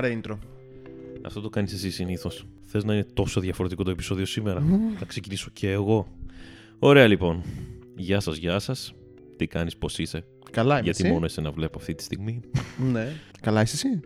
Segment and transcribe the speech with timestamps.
[0.00, 0.36] πάρε intro.
[1.22, 2.46] Αυτό το κάνεις εσύ συνήθως.
[2.64, 4.60] Θες να είναι τόσο διαφορετικό το επεισόδιο σήμερα;
[4.98, 6.06] Να ξεκινήσω και εγώ.
[6.78, 7.42] Ωραία λοιπόν.
[7.96, 8.94] Γεια σας, γεια σας.
[9.36, 12.40] Τι κάνεις, πώς είσαι; Καλά είμαι Γιατί εσύ; μόνο εσένα βλέπω αυτή τη στιγμή.
[12.92, 13.12] Ναι.
[13.40, 14.00] Καλά είσαι εσύ;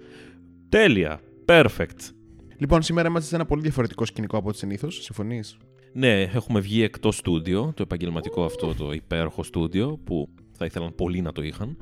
[0.69, 1.21] Τέλεια.
[1.47, 2.11] Perfect.
[2.57, 5.03] Λοιπόν, σήμερα είμαστε σε ένα πολύ διαφορετικό σκηνικό από ό,τι συνήθως.
[5.03, 5.57] Συμφωνείς;
[5.93, 11.21] Ναι, έχουμε βγει εκτός στούντιο, το επαγγελματικό αυτό το υπέροχο στούντιο που θα ήθελαν πολλοί
[11.21, 11.77] να το είχαν.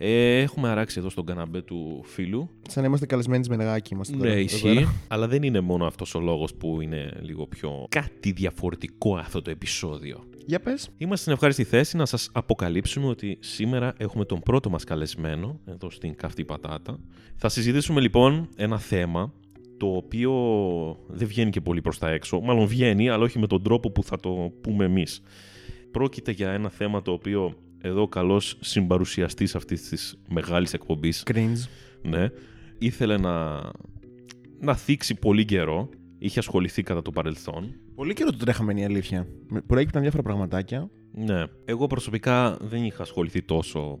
[0.00, 2.48] Ε, έχουμε αράξει εδώ στον καναμπέ του φίλου.
[2.68, 4.16] Σαν να είμαστε καλεσμένοι με νεγάκι είμαστε.
[4.16, 4.74] τώρα, Ναι, εδώ ισχύει.
[4.74, 4.94] πέρα.
[5.08, 9.50] Αλλά δεν είναι μόνο αυτός ο λόγος που είναι λίγο πιο κάτι διαφορετικό αυτό το
[9.50, 10.24] επεισόδιο.
[10.46, 10.88] Για πες.
[10.96, 15.90] Είμαστε στην ευχάριστη θέση να σας αποκαλύψουμε ότι σήμερα έχουμε τον πρώτο μας καλεσμένο εδώ
[15.90, 16.98] στην Καυτή Πατάτα.
[17.36, 19.32] Θα συζητήσουμε λοιπόν ένα θέμα
[19.76, 20.32] το οποίο
[21.08, 22.40] δεν βγαίνει και πολύ προς τα έξω.
[22.40, 25.20] Μάλλον βγαίνει, αλλά όχι με τον τρόπο που θα το πούμε εμείς.
[25.90, 31.68] Πρόκειται για ένα θέμα το οποίο εδώ ο καλός συμπαρουσιαστής αυτής της μεγάλης εκπομπής Cringe.
[32.02, 32.28] ναι,
[32.78, 33.60] ήθελε να,
[34.60, 35.88] να θίξει πολύ καιρό.
[36.18, 37.74] Είχε ασχοληθεί κατά το παρελθόν.
[37.94, 39.26] Πολύ καιρό το τρέχαμε είναι η αλήθεια.
[39.48, 40.90] Με- Προέκυπταν διάφορα πραγματάκια.
[41.12, 41.44] Ναι.
[41.64, 43.98] Εγώ προσωπικά δεν είχα ασχοληθεί τόσο.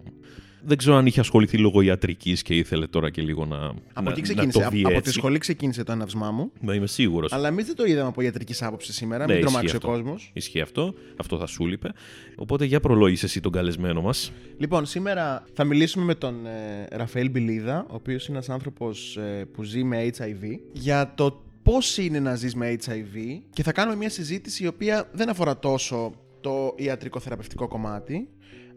[0.68, 3.56] Δεν ξέρω αν είχε ασχοληθεί λόγω ιατρικής και ήθελε τώρα και λίγο να.
[3.56, 4.58] Από να, εκεί να ξεκίνησε.
[4.58, 5.12] το Α- δει από τη έτσι.
[5.12, 6.52] σχολή ξεκίνησε το έναυσμά μου.
[6.60, 7.32] Να είμαι σίγουρος.
[7.32, 9.26] Αλλά εμείς δεν το είδαμε από ιατρικής άποψης σήμερα.
[9.26, 9.88] Ναι, Μην ισχύει τρομάξει ο αυτό.
[9.88, 10.30] κόσμος.
[10.34, 10.94] Ισχύει αυτό.
[11.16, 11.88] Αυτό θα σου λείπε.
[12.36, 14.32] Οπότε για προλόγησε εσύ τον καλεσμένο μας.
[14.58, 19.44] Λοιπόν, σήμερα θα μιλήσουμε με τον ε, Ραφαήλ Μπιλίδα, ο οποίος είναι ένας άνθρωπος ε,
[19.52, 23.96] που ζει με HIV, για το πώς είναι να ζεις με HIV και θα κάνουμε
[23.96, 28.28] μια συζήτηση η οποία δεν αφορά τόσο το ιατρικό-θεραπευτικό κομμάτι,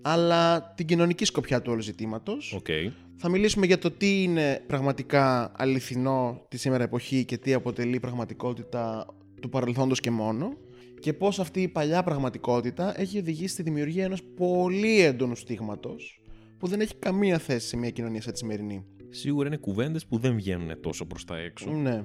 [0.01, 2.53] αλλά την κοινωνική σκοπιά του όλου ζητήματος.
[2.53, 2.67] Οκ.
[3.15, 9.05] Θα μιλήσουμε για το τι είναι πραγματικά αληθινό τη σήμερα εποχή και τι αποτελεί πραγματικότητα
[9.41, 10.57] του παρελθόντος και μόνο
[10.99, 16.21] και πώς αυτή η παλιά πραγματικότητα έχει οδηγήσει στη δημιουργία ενός πολύ έντονου στίγματος
[16.57, 18.85] που δεν έχει καμία θέση σε μια κοινωνία σαν τη σημερινή.
[19.09, 21.71] Σίγουρα είναι κουβέντες που δεν βγαίνουν τόσο προς τα έξω.
[21.71, 22.03] Ναι.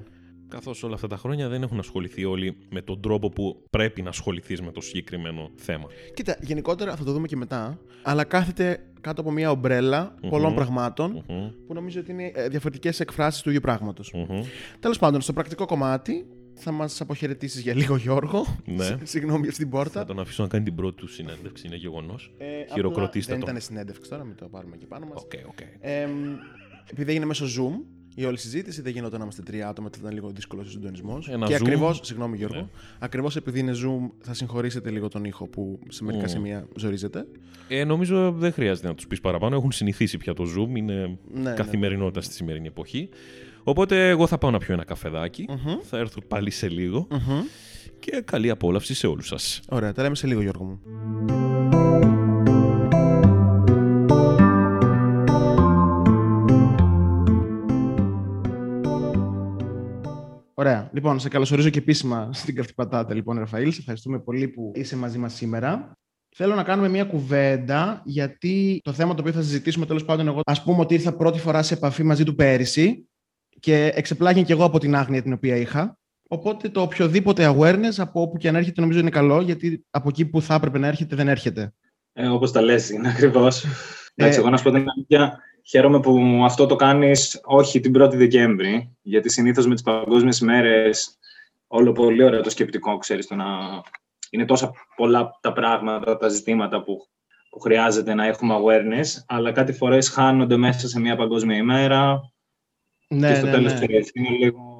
[0.49, 4.09] Καθώς όλα αυτά τα χρόνια δεν έχουν ασχοληθεί όλοι με τον τρόπο που πρέπει να
[4.09, 5.85] ασχοληθείς με το συγκεκριμένο θέμα.
[6.13, 11.23] Κοίτα, γενικότερα θα το δούμε και μετά, αλλά κάθεται κάτω από μια ομπρέλα πολλών πραγμάτων
[11.27, 14.11] Μμμ, που νομίζω ότι είναι ε, διαφορετικές εκφράσεις του ίδιου πράγματος.
[14.13, 14.41] μμμ.
[14.79, 18.57] Τέλος πάντων, στο πρακτικό κομμάτι θα μας αποχαιρετήσεις για λίγο Γιώργο.
[18.65, 18.83] Ναι.
[18.83, 19.99] Σ- Συγγνώμη για αυτή την πόρτα.
[19.99, 22.33] Θα τον αφήσω να κάνει την πρώτη του συνέντευξη, είναι γεγονός.
[22.37, 23.51] Ε, Χειροκροτήστε απλά το.
[23.51, 25.21] Δεν ήταν συνέντευξη τώρα, μην το πάρουμε εκεί πάνω μας.
[25.23, 25.57] OK, OK.
[25.79, 26.07] Ε,
[26.91, 27.83] επειδή έγινε μέσω Zoom
[28.19, 31.29] η όλη συζήτηση, δεν γινόταν να είμαστε τρία άτομα, θα ήταν λίγο δύσκολος ο συντονισμός.
[31.29, 31.61] Ένα Και Zoom.
[31.61, 32.67] ακριβώς, συγγνώμη Γιώργο, Ναι.
[32.99, 36.27] ακριβώς επειδή είναι Zoom, θα συγχωρήσετε λίγο τον ήχο που σε μερικά Μμ.
[36.27, 37.27] σημεία ζορίζεται.
[37.67, 39.55] Ε, νομίζω δεν χρειάζεται να τους πεις παραπάνω.
[39.55, 40.77] Έχουν συνηθίσει πια το Zoom.
[40.77, 43.09] Είναι Ναι, καθημερινότητα στη σημερινή εποχή.
[43.63, 45.45] Οπότε εγώ θα πάω να πιω ένα καφεδάκι.
[45.83, 47.07] Θα έρθω πάλι σε λίγο.
[47.11, 47.41] Μμμ.
[47.99, 49.61] Και καλή απόλαυση σε όλους σας.
[49.69, 50.79] Ωραία, τα λέμε σε λίγο, Γιώργο μου.
[60.59, 60.89] Ωραία.
[60.93, 63.71] Λοιπόν, σε καλωσορίζω και επίσημα στην καυτή πατάτα, λοιπόν, Ραφαήλ.
[63.71, 65.91] Σε ευχαριστούμε πολύ που είσαι μαζί μας σήμερα.
[66.35, 70.41] Θέλω να κάνουμε μια κουβέντα, γιατί το θέμα το οποίο θα συζητήσουμε τέλος πάντων, εγώ
[70.45, 73.07] ας πούμε ότι ήρθα πρώτη φορά σε επαφή μαζί του πέρυσι
[73.59, 75.97] και εξεπλάγει και εγώ από την άγνοια την οποία είχα.
[76.29, 80.25] Οπότε το οποιοδήποτε awareness από όπου και αν έρχεται νομίζω είναι καλό, γιατί από εκεί
[80.25, 81.73] που θα έπρεπε να έρχεται δεν έρχεται.
[82.13, 83.63] Ε, όπως τα λες, είναι ακριβώς.
[83.63, 83.67] Ε,
[84.15, 88.15] Εντάξει, εγώ να σου πω την αλήθεια, χαίρομαι που αυτό το κάνεις όχι την 1η
[88.15, 91.17] Δεκέμβρη, γιατί συνήθως με τις παγκόσμιες ημέρες
[91.67, 93.45] όλο πολύ ωραίο το σκεπτικό, ξέρεις, το να...
[94.29, 97.07] είναι τόσα πολλά τα πράγματα, τα ζητήματα που,
[97.49, 102.31] που χρειάζεται να έχουμε awareness, αλλά κάτι φορές χάνονται μέσα σε μια παγκόσμια ημέρα
[103.07, 103.77] Ναι, και στο ναι, τέλος ναι.
[103.79, 104.77] ξέρεις, είναι λίγο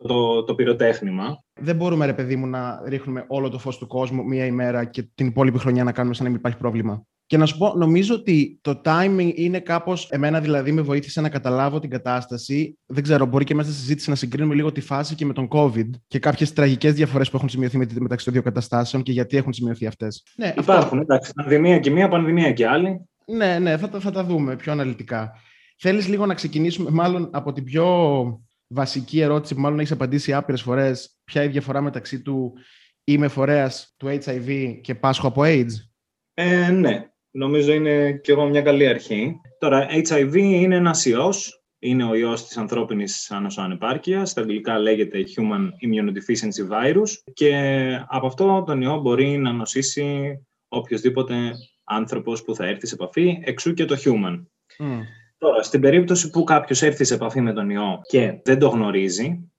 [0.00, 1.44] αυτό το, το πυροτέχνημα.
[1.60, 5.02] Δεν μπορούμε, ρε παιδί μου, να ρίχνουμε όλο το φως του κόσμου μία ημέρα και
[5.14, 7.06] την υπόλοιπη χρονιά να κάνουμε σαν να μην υπάρχει πρόβλημα.
[7.28, 10.08] Και να σου πω, νομίζω ότι το timing είναι κάπως.
[10.10, 12.78] Εμένα δηλαδή με βοήθησε να καταλάβω την κατάσταση.
[12.86, 15.48] Δεν ξέρω, μπορεί και μέσα στη συζήτηση να συγκρίνουμε λίγο τη φάση και με τον
[15.50, 19.36] COVID και κάποιες τραγικές διαφορές που έχουν σημειωθεί με- μεταξύ των δύο καταστάσεων και γιατί
[19.36, 20.22] έχουν σημειωθεί αυτές.
[20.36, 20.60] Ναι, αυτό.
[20.62, 23.00] Υπάρχουν, εντάξει, πανδημία και μία, πανδημία και άλλη.
[23.26, 25.32] Ναι, ναι, θα, τα- θα τα δούμε πιο αναλυτικά.
[25.78, 27.86] Θέλεις λίγο να ξεκινήσουμε, μάλλον από την πιο
[28.66, 31.16] βασική ερώτηση που μάλλον έχεις απαντήσει άπειρες φορές.
[31.24, 32.52] Ποια είναι η διαφορά μεταξύ του
[33.04, 35.70] είμαι φορέας του HIV και πάσχω από AIDS.
[36.34, 37.06] Ε, ναι,
[37.36, 39.40] νομίζω είναι και εγώ μια καλή αρχή.
[39.58, 45.68] Τώρα, HIV είναι ένας ιός, είναι ο ιός της ανθρώπινης ανοσοανεπάρκειας, στα αγγλικά λέγεται Human
[45.86, 47.52] Immunodeficiency Virus και
[48.08, 50.38] από αυτό τον ιό μπορεί να νοσήσει
[50.68, 51.34] οποιοδήποτε
[51.84, 54.42] άνθρωπος που θα έρθει σε επαφή, εξού και το human.
[54.78, 55.00] Mm.
[55.38, 59.50] Τώρα, στην περίπτωση που κάποιος έρθει σε επαφή με τον ιό και δεν το γνωρίζει,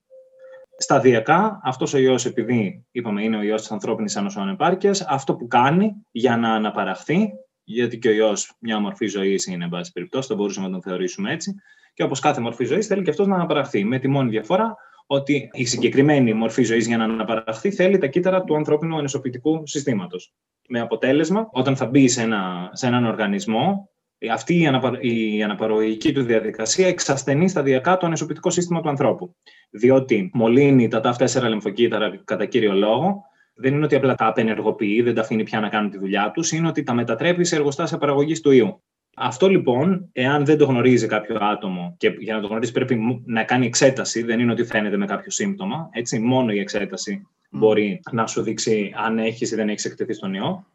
[0.78, 5.92] σταδιακά αυτός ο ιός, επειδή είπαμε είναι ο ιός της ανθρώπινης ανοσοανεπάρκειας, αυτό που κάνει
[6.10, 7.32] για να αναπαραχθεί,
[7.72, 10.82] γιατί και ο ιός μια μορφή ζωής είναι, εν πάση περιπτώσει, θα μπορούσαμε να τον
[10.82, 11.54] θεωρήσουμε έτσι,
[11.94, 13.84] και όπως κάθε μορφή ζωής θέλει και αυτός να αναπαραχθεί.
[13.84, 14.76] Με τη μόνη διαφορά
[15.06, 20.34] ότι η συγκεκριμένη μορφή ζωής για να αναπαραχθεί θέλει τα κύτταρα του ανθρώπινου ενωσοποιητικού συστήματος.
[20.68, 23.90] Με αποτέλεσμα, όταν θα μπει σε, ένα, σε έναν οργανισμό,
[24.32, 24.98] αυτή η, αναπα...
[25.00, 29.36] η αναπαραγωγική του διαδικασία εξασθενεί σταδιακά το ανεσοποιητικό σύστημα του ανθρώπου.
[29.70, 33.22] Διότι μολύνει τα ταύ4 λεμφοκύτταρα κατά κύριο λόγο,
[33.60, 36.52] δεν είναι ότι απλά τα απενεργοποιεί, δεν τα αφήνει πια να κάνουν τη δουλειά τους,
[36.52, 38.82] είναι ότι τα μετατρέπει σε εργοστάσια παραγωγής του ιού.
[39.16, 43.44] Αυτό λοιπόν, εάν δεν το γνωρίζει κάποιο άτομο και για να το γνωρίζει πρέπει να
[43.44, 48.26] κάνει εξέταση, δεν είναι ότι φαίνεται με κάποιο σύμπτωμα, έτσι, μόνο η εξέταση μπορεί να
[48.26, 50.66] σου δείξει αν έχεις ή δεν έχεις εκτεθεί στον ιό.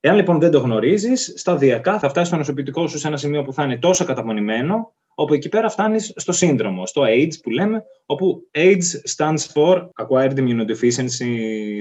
[0.00, 3.52] Εάν λοιπόν δεν το γνωρίζεις, σταδιακά θα φτάσεις στο νοσοποιητικό σου σε ένα σημείο που
[3.52, 8.48] θα είναι τόσο καταπονημένο, όπου εκεί πέρα φτάνεις στο σύνδρομο, στο AIDS που λέμε, όπου
[8.54, 11.30] AIDS stands for Acquired Immunodeficiency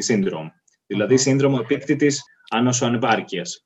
[0.08, 0.50] Syndrome,
[0.86, 3.66] δηλαδή σύνδρομο επίκτητης ανοσοανεπάρκειας.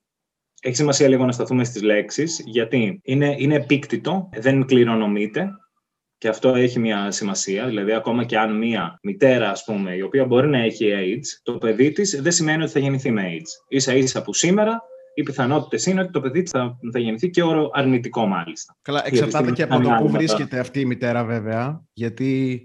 [0.62, 5.50] Έχει σημασία λίγο να σταθούμε στις λέξεις, γιατί είναι, είναι επίκτητο, δεν κληρονομείται,
[6.18, 7.66] και αυτό έχει μια σημασία.
[7.66, 11.58] Δηλαδή, ακόμα και αν μια μητέρα, ας πούμε, η οποία μπορεί να έχει AIDS, το
[11.58, 13.80] παιδί της δεν σημαίνει ότι θα γεννηθεί με AIDS.
[13.80, 14.82] σα ίσα που σήμερα
[15.16, 18.78] οι πιθανότητες είναι ότι το παιδί θα, θα γεννηθεί και όρο αρνητικό, μάλιστα.
[18.82, 21.84] Καλά, εξαρτάται και από το πού βρίσκεται αυτή η μητέρα, βέβαια.
[21.94, 22.62] Γιατί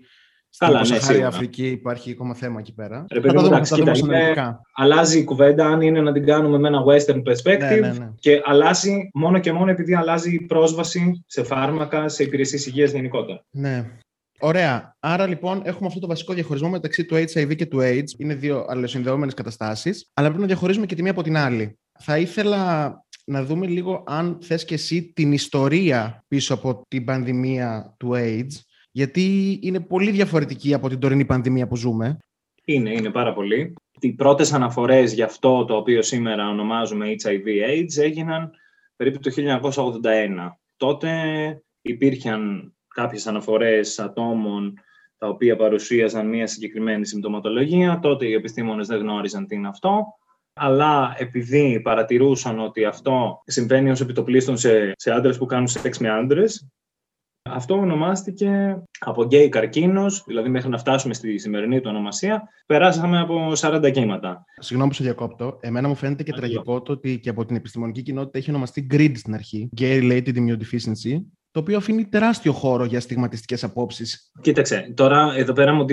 [0.59, 3.05] Καλά, στην ναι, Αφρική υπάρχει ακόμα θέμα εκεί πέρα.
[3.13, 4.35] Ρε, παιδί, εντάξει, κοίτα, είναι,
[4.75, 8.13] αλλάζει η κουβέντα αν είναι να την κάνουμε με ένα western perspective ναι, ναι, ναι.
[8.19, 13.45] και αλλάζει μόνο και μόνο επειδή αλλάζει η πρόσβαση σε φάρμακα, σε υπηρεσίες υγείας γενικότερα.
[13.51, 13.91] Ναι.
[14.41, 14.97] Ωραία.
[14.99, 18.19] Άρα λοιπόν έχουμε αυτό το βασικό διαχωρισμό μεταξύ του HIV και του AIDS.
[18.19, 21.79] Είναι δύο αλληλοσυνδεόμενες καταστάσεις, αλλά πρέπει να διαχωρίζουμε και τη μία από την άλλη.
[22.01, 22.95] Θα ήθελα
[23.25, 28.61] να δούμε λίγο αν θες και εσύ την ιστορία πίσω από την πανδημία του AIDS
[28.91, 32.19] γιατί είναι πολύ διαφορετική από την τωρινή πανδημία που ζούμε.
[32.65, 33.75] Είναι, είναι πάρα πολύ.
[34.01, 38.51] Οι πρώτες αναφορές για αυτό το οποίο σήμερα ονομάζουμε HIV-AIDS έγιναν
[38.97, 39.31] περίπου το
[39.63, 39.99] 1981.
[40.77, 41.11] Τότε
[41.83, 44.75] υπήρχαν κάποιες αναφορές ατόμων
[45.19, 47.99] τα οποία παρουσίαζαν μια συγκεκριμένη συμπτωματολογία.
[48.03, 50.05] Τότε οι επιστήμονες δεν γνώριζαν τι είναι αυτό.
[50.63, 56.11] Αλλά επειδή παρατηρούσαν ότι αυτό συμβαίνει ως επιτοπλίστων σε, σε άντρες που κάνουν σεξ με
[56.11, 56.69] άντρες,
[57.43, 63.53] αυτό ονομάστηκε από γκέι καρκίνος, δηλαδή μέχρι να φτάσουμε στη σημερινή του ονομασία, περάσαμε από
[63.57, 64.45] 40 κύματα.
[64.59, 65.59] Συγγνώμη που σε διακόπτω.
[65.61, 69.13] Εμένα μου φαίνεται και τραγικό το ότι και από την επιστημονική κοινότητα έχει ονομαστεί GRID
[69.15, 71.21] στην αρχή, Gay Related Immunodeficiency,
[71.51, 74.33] το οποίο αφήνει τεράστιο χώρο για στιγματιστικές απόψεις.
[74.41, 75.85] Κοίταξε, τώρα εδώ πέρα μου,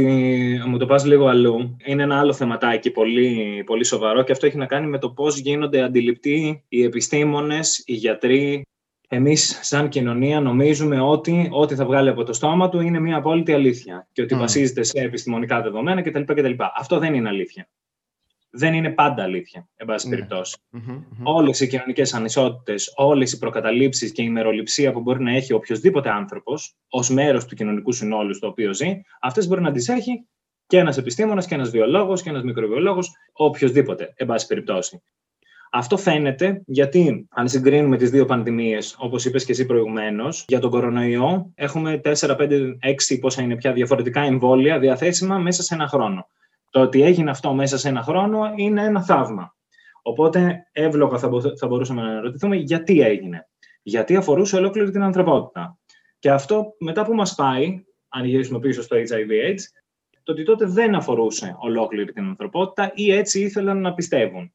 [0.68, 1.76] μου το πας λίγο αλλού.
[1.86, 5.38] Είναι ένα άλλο θεματάκι πολύ, πολύ σοβαρό και αυτό έχει να κάνει με το πώς
[5.38, 8.66] γίνονται αντιληπτοί οι επιστήμονες, οι γιατροί,
[9.10, 13.54] εμείς σαν κοινωνία νομίζουμε ότι ό,τι θα βγάλει από το στόμα του είναι μια απόλυτη
[13.54, 14.40] αλήθεια και ότι mm.
[14.40, 16.22] βασίζεται σε επιστημονικά δεδομένα κτλ.
[16.22, 16.54] κτλ.
[16.78, 17.70] Αυτό δεν είναι αλήθεια.
[18.58, 20.16] Δεν είναι πάντα αλήθεια, εν πάση ναι.
[20.16, 20.58] περιπτώσει.
[20.74, 25.54] Mm-hmm, Όλες οι κοινωνικές ανισότητες, όλες οι προκαταλήψεις και η μεροληψία που μπορεί να έχει
[25.54, 30.26] οποιοδήποτε άνθρωπος ως μέρος του κοινωνικού συνόλου στο οποίο ζει, αυτές μπορεί να τις έχει
[30.68, 35.02] και ένας επιστήμονας και ένας βιολόγος και ένας μικροβιολόγος, οποιοδήποτε, εν πάση περιπτώσει.
[35.72, 40.70] Αυτό φαίνεται γιατί, αν συγκρίνουμε τις δύο πανδημίες, όπως είπες και εσύ προηγουμένως, για τον
[40.70, 46.28] κορονοϊό έχουμε 4, 5, 6 πόσα είναι πια διαφορετικά εμβόλια διαθέσιμα μέσα σε ένα χρόνο.
[46.70, 49.56] Το ότι έγινε αυτό μέσα σε ένα χρόνο είναι ένα θαύμα.
[50.02, 51.18] Οπότε εύλογα
[51.58, 53.48] θα μπορούσαμε να ρωτηθούμε γιατί έγινε.
[53.84, 55.80] Γιατί αφορούσε ολόκληρη την ανθρωπότητα.
[56.20, 59.62] Και αυτό μετά που μας πάει, αν γυρίσουμε πίσω στο HIV-AIDS,
[60.24, 64.52] το ότι τότε δεν αφορούσε ολόκληρη την ανθρωπότητα ή έτσι ήθελαν να πιστεύουν.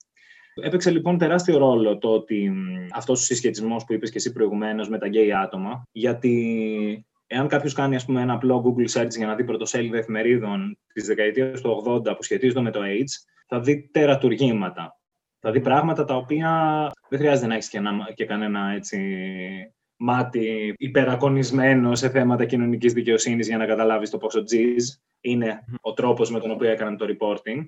[0.55, 2.53] Έπαιξε λοιπόν τεράστιο ρόλο το ότι
[2.93, 7.75] αυτός ο συσχετισμός που είπες και εσύ προηγουμένως με τα γκέι άτομα, γιατί εάν κάποιος
[7.75, 11.83] κάνει ας πούμε, ένα απλό Google search για να δει πρωτοσέλιδα εφημερίδων της δεκαετίας του
[11.87, 15.01] 80 που σχετίζονται με το AIDS, θα δει τερατουργήματα.
[15.39, 17.81] Θα δει πράγματα τα οποία δεν χρειάζεται να έχεις και,
[18.15, 18.99] και κανένα έτσι,
[19.97, 26.31] μάτι υπερακονισμένο σε θέματα κοινωνικής δικαιοσύνης για να καταλάβεις το πόσο τζιζ είναι ο τρόπος
[26.31, 27.67] με τον οποίο έκαναν το reporting.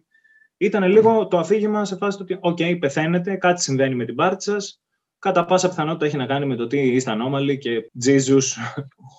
[0.56, 4.42] Ήταν λίγο το αφήγημα σε φάση του ότι, OK, πεθαίνετε, κάτι συμβαίνει με την πάρτι
[4.42, 4.83] σας.
[5.24, 8.42] Κατά πάσα πιθανότητα έχει να κάνει με το τι είστε ανώμαλοι και Jesus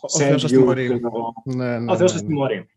[0.02, 1.02] ο Θεός σας τιμωρεί.
[1.44, 2.34] Ναι, ναι, ο Θεός σας ναι, ναι.
[2.34, 2.68] τιμωρεί.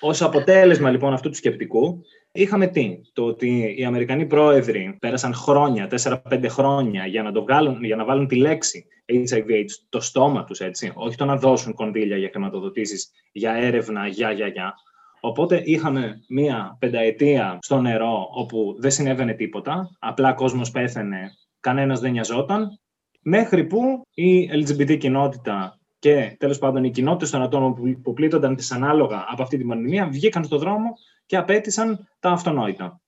[0.00, 5.88] Ως αποτέλεσμα λοιπόν αυτού του σκεπτικού, είχαμε τι, το ότι οι Αμερικανοί πρόεδροι πέρασαν χρόνια,
[6.30, 10.60] 4-5 χρόνια για να, το βγάλουν, για να βάλουν τη λέξη HIV στο στόμα τους,
[10.60, 14.74] έτσι, όχι το να δώσουν κονδύλια για χρηματοδοτήσεις, για έρευνα, για, για, για.
[15.20, 21.30] Οπότε είχαμε μία πενταετία στο νερό όπου δεν συνέβαινε τίποτα, απλά κόσμος πέθαινε,
[21.64, 22.78] κανένας δεν νοιαζόταν,
[23.20, 29.24] μέχρι που η LGBT κοινότητα και τέλος πάντων οι κοινότητες των ατόμων που πλήττονταν ανάλογα
[29.28, 30.92] από αυτή την πανδημία βγήκαν στον δρόμο
[31.26, 33.00] και απέτησαν τα αυτονόητα.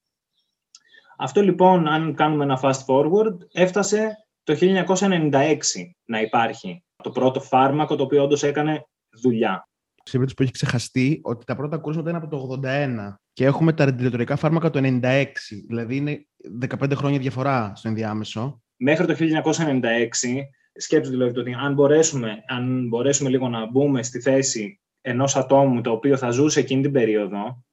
[1.17, 5.57] Αυτό λοιπόν, αν κάνουμε ένα fast forward, έφτασε το 1996
[6.05, 8.85] να υπάρχει Το πρώτο φάρμακο το οποίο όντως έκανε
[9.21, 9.67] δουλειά.
[9.95, 13.73] Σε περίπτωση που έχει ξεχαστεί ότι τα πρώτα κρούσματα είναι από το 81 και έχουμε
[13.73, 15.25] τα αντιλετορικά φάρμακα το 96.
[15.67, 16.27] Δηλαδή είναι
[16.81, 18.61] 15 χρόνια διαφορά στο ενδιάμεσο.
[18.77, 19.83] Μέχρι το 1996,
[20.73, 25.91] σκέψου δηλαδή ότι αν μπορέσουμε, αν μπορέσουμε λίγο να μπούμε στη θέση ενός ατόμου το
[25.91, 27.63] οποίο θα ζούσε εκείνη την περίοδο,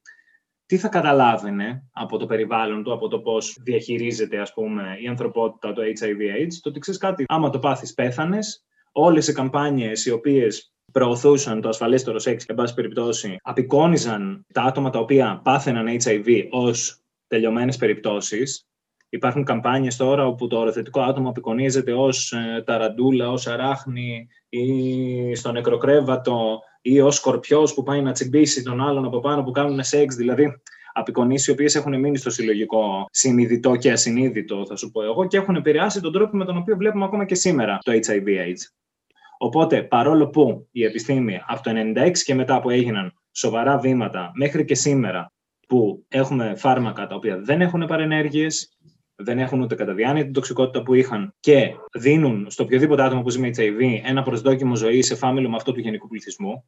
[0.65, 5.73] τι θα καταλάβαινε από το περιβάλλον του, από το πώς διαχειρίζεται ας πούμε, η ανθρωπότητα
[5.73, 10.73] το HIV-AIDS, το ότι ξέρεις κάτι, άμα το πάθεις πέθανες, όλες οι καμπάνιες οι οποίες
[10.91, 16.47] προωθούσαν το ασφαλέστερο σεξ και, εν πάση περιπτώσει, απεικόνιζαν τα άτομα τα οποία πάθαιναν HIV
[16.49, 18.67] ως τελειωμένες περιπτώσεις.
[19.09, 25.51] Υπάρχουν καμπάνιες τώρα όπου το οροθετικό άτομο απεικονίζεται ως ε, ταραντούλα, ως αράχνη ή στο
[25.51, 30.15] νεκροκρέβατο ή ως σκορπιός που πάει να τσιμπήσει τον άλλον από πάνω που κάνουν σεξ,
[30.15, 30.61] δηλαδή
[30.93, 35.37] απεικονίσεις οι οποίες έχουν μείνει στο συλλογικό συνειδητό και ασυνείδητο, θα σου πω εγώ, και
[35.37, 38.61] έχουν επηρεάσει τον τρόπο με τον οποίο βλέπουμε ακόμα και σήμερα το HIV-AIDS.
[39.37, 44.65] Οπότε, παρόλο που η επιστήμη από το 1996 και μετά που έγιναν σοβαρά βήματα μέχρι
[44.65, 45.33] και σήμερα
[45.67, 48.77] που έχουμε φάρμακα τα οποία δεν έχουν παρενέργειες,
[49.15, 53.29] δεν έχουν ούτε κατά διάνοια την τοξικότητα που είχαν και δίνουν στο οποιοδήποτε άτομο που
[53.29, 56.65] ζει με HIV ένα προσδόκιμο ζωή σε φάμιλο με αυτό του γενικού πληθυσμού.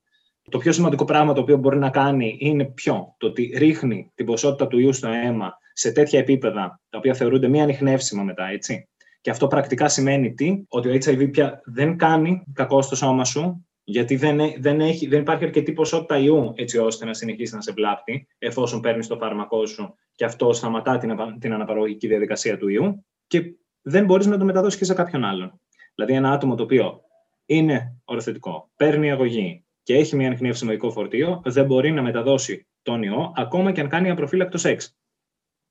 [0.52, 4.26] Το πιο σημαντικό πράγμα το οποίο μπορεί να κάνει είναι ποιο, το ότι ρίχνει την
[4.26, 8.90] ποσότητα του ιού στο αίμα σε τέτοια επίπεδα, τα οποία θεωρούνται μη ανιχνεύσιμα μετά, έτσι.
[9.22, 13.67] Και αυτό πρακτικά σημαίνει τι, ότι ο HIV πια δεν κάνει κακό στο σώμα σου,
[13.90, 17.72] γιατί δεν, δεν, έχει, δεν υπάρχει αρκετή ποσότητα ιού έτσι ώστε να συνεχίσει να σε
[17.72, 23.06] βλάπτει, εφόσον παίρνεις το φάρμακό σου και αυτό σταματά την, την αναπαραγωγική διαδικασία του ιού
[23.28, 25.62] και δεν μπορείς να το μεταδώσεις και σε κάποιον άλλον.
[25.96, 27.02] Δηλαδή, ένα άτομο το οποίο
[27.46, 33.34] είναι οροθετικό, παίρνει αγωγή και έχει μια ανιχνεύσιμο φορτίο, δεν μπορεί να μεταδώσει τον ιό,
[33.36, 34.98] ακόμα και αν κάνει απροφύλακτος σεξ.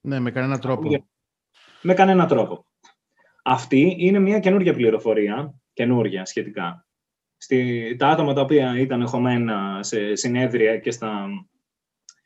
[0.01, 1.07] Ναι, με κανένα τρόπο.
[1.83, 2.67] Με κανένα τρόπο.
[3.43, 6.86] Αυτή είναι μια καινούργια πληροφορία, καινούργια σχετικά.
[7.47, 11.27] Στη, τα άτομα τα οποία ήταν εχωμένα σε συνέδρια και στα,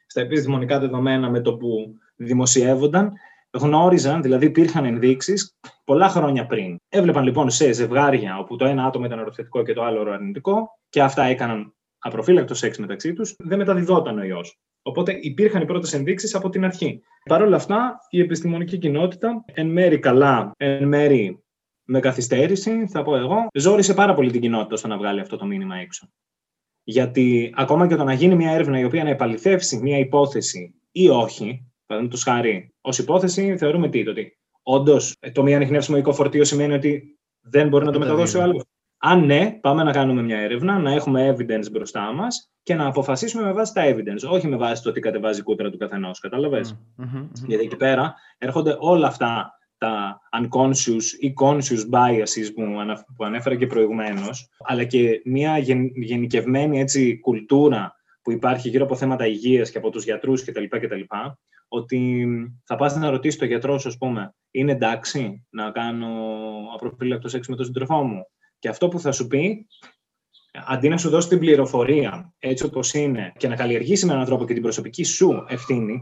[0.06, 3.12] στα επιστημονικά δεδομένα με το που δημοσιεύονταν,
[3.50, 6.76] γνώριζαν, δηλαδή υπήρχαν ενδείξεις πολλά χρόνια πριν.
[6.88, 11.02] Έβλεπαν λοιπόν σε ζευγάρια όπου το ένα άτομο ήταν οροθετικό και το άλλο αρνητικό και
[11.02, 14.58] αυτά έκαναν απροφύλακτο σεξ μεταξύ τους, δεν μεταδιδόταν ο ιός.
[14.82, 17.02] Οπότε υπήρχαν οι πρώτες ενδείξεις από την αρχή.
[17.24, 21.42] Παρ' όλα αυτά, η επιστημονική κοινότητα, εν μέρη καλά, εν μέρη
[21.92, 25.46] με καθυστέρηση, θα πω εγώ, ζόρισε πάρα πολύ την κοινότητα στο να βγάλει αυτό το
[25.46, 26.08] μήνυμα έξω.
[26.82, 31.08] Γιατί ακόμα και το να γίνει μια έρευνα η οποία να επαληθεύσει μια υπόθεση ή
[31.08, 36.72] όχι, παραδείγματος χάρη, ως υπόθεση, θεωρούμε τι, το ότι όντως το μη ανιχνεύσιμο φορτίο σημαίνει
[36.72, 38.64] ότι δεν μπορεί να το μεταδώσει ο άλλος.
[38.98, 43.42] Αν ναι, πάμε να κάνουμε μια έρευνα, να έχουμε evidence μπροστά μας και να αποφασίσουμε
[43.42, 46.20] με βάση τα evidence, όχι με βάση το τι κατεβάζει η κούτρα του καθενός.
[46.20, 46.78] Κατάλαβες;
[47.46, 52.52] Γιατί εκεί πέρα έρχονται όλα αυτά τα unconscious ή conscious biases
[53.16, 55.58] που ανέφερα και προηγουμένως, αλλά και μια
[55.94, 60.64] γενικευμένη έτσι, κουλτούρα που υπάρχει γύρω από θέματα υγείας και από τους γιατρούς κτλ.
[60.64, 61.00] κτλ
[61.72, 62.26] ότι
[62.64, 66.08] θα πας να ρωτήσεις το γιατρό σου, ας πούμε, είναι εντάξει να κάνω
[66.74, 68.26] απροφύλακτος σεξ με τον σύντροφό μου;
[68.58, 69.66] Και αυτό που θα σου πει,
[70.66, 74.44] αντί να σου δώσει την πληροφορία έτσι όπως είναι και να καλλιεργήσει με έναν τρόπο
[74.46, 76.00] και την προσωπική σου ευθύνη,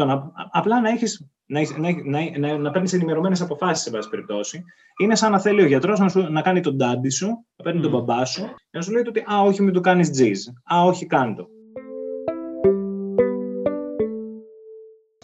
[0.00, 1.60] στο να, απλά να έχεις να,
[2.04, 4.64] να, να, να παίρνεις ενημερωμένες αποφάσεις, σε βάση περιπτώσει.
[5.00, 7.26] Είναι σαν να θέλει ο γιατρός να, να κάνει τον τάντι σου,
[7.56, 7.82] να παίρνει mm.
[7.82, 10.46] τον μπαμπά σου, και να σου λέει ότι Α, όχι, μην το κάνεις τζιζ.
[10.74, 11.48] Α, όχι, κάντο.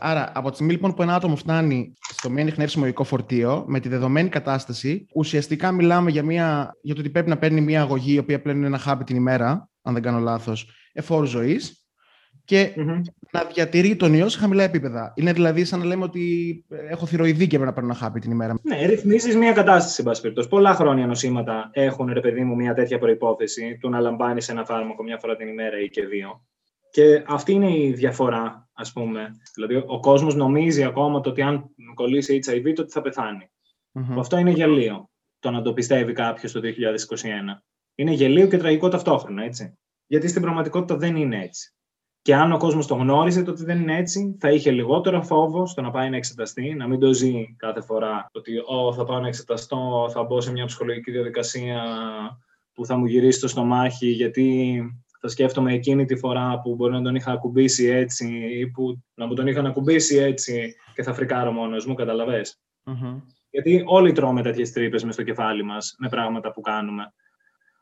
[0.00, 3.80] Άρα, από τη στιγμή λοιπόν που ένα άτομο φτάνει στο μη ανιχνεύσιμο οικό φορτίο, με
[3.80, 8.14] τη δεδομένη κατάσταση, ουσιαστικά μιλάμε για, μια, για το ότι πρέπει να παίρνει μια αγωγή,
[8.14, 11.85] η οποία πλέον είναι ένα χάπι την ημέρα, αν δεν κάνω λάθος, εφόρου ζωής,
[12.46, 13.00] και mm-hmm.
[13.30, 15.12] να διατηρεί τον ιό σε χαμηλά επίπεδα.
[15.16, 18.30] Είναι δηλαδή σαν να λέμε ότι έχω θηροειδή και πρέπει να παίρνω ένα χάπι την
[18.30, 18.54] ημέρα.
[18.62, 20.48] Ναι, ρυθμίζει μια κατάσταση, εν πάση περιπτώσει.
[20.48, 25.02] Πολλά χρόνια νοσήματα έχουν, ρε παιδί μου, μια τέτοια προπόθεση του να λαμβάνει ένα φάρμακο
[25.02, 26.46] μια φορά την ημέρα ή και δύο.
[26.90, 29.36] Και αυτή είναι η διαφορά, ας πούμε.
[29.54, 33.50] Δηλαδή, ο κόσμος νομίζει ακόμα το ότι αν κολλήσει HIV, τότε θα πεθάνει.
[33.92, 34.18] Mm-hmm.
[34.18, 36.64] Αυτό είναι γελίο, το να το πιστεύει κάποιος το 2021.
[37.94, 39.78] Είναι γελίο και τραγικό ταυτόχρονα, έτσι.
[40.06, 41.75] Γιατί στην πραγματικότητα δεν είναι έτσι.
[42.26, 45.66] Και αν ο κόσμος το γνώριζε το ότι δεν είναι έτσι, θα είχε λιγότερο φόβο
[45.66, 49.20] στο να πάει να εξεταστεί, να μην το ζει κάθε φορά ότι oh, θα πάω
[49.20, 51.82] να εξεταστώ, θα μπω σε μια ψυχολογική διαδικασία
[52.72, 54.80] που θα μου γυρίσει το στομάχι, γιατί
[55.20, 58.26] θα σκέφτομαι εκείνη τη φορά που μπορεί να τον είχα ακουμπήσει έτσι
[58.58, 62.60] ή που να μου τον είχαν ακουμπήσει έτσι και θα φρικάρω μόνος μου, καταλαβες.
[62.84, 63.22] Mm-hmm.
[63.50, 67.12] Γιατί όλοι τρώμε τέτοιες τρύπες μες στο κεφάλι μας, με πράγματα που κάνουμε.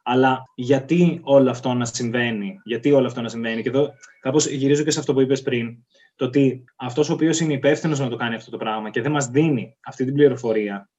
[0.07, 4.83] Αλλά γιατί όλο αυτό να συμβαίνει, γιατί όλο αυτό να συμβαίνει; Και εδώ κάπως γυρίζω
[4.83, 5.85] και σε αυτό που είπες πριν.
[6.17, 9.13] Το ότι αυτός ο οποίος είναι υπεύθυνος να το κάνει αυτό το πράγμα και δεν
[9.13, 10.91] μας δίνει αυτή την πληροφορία,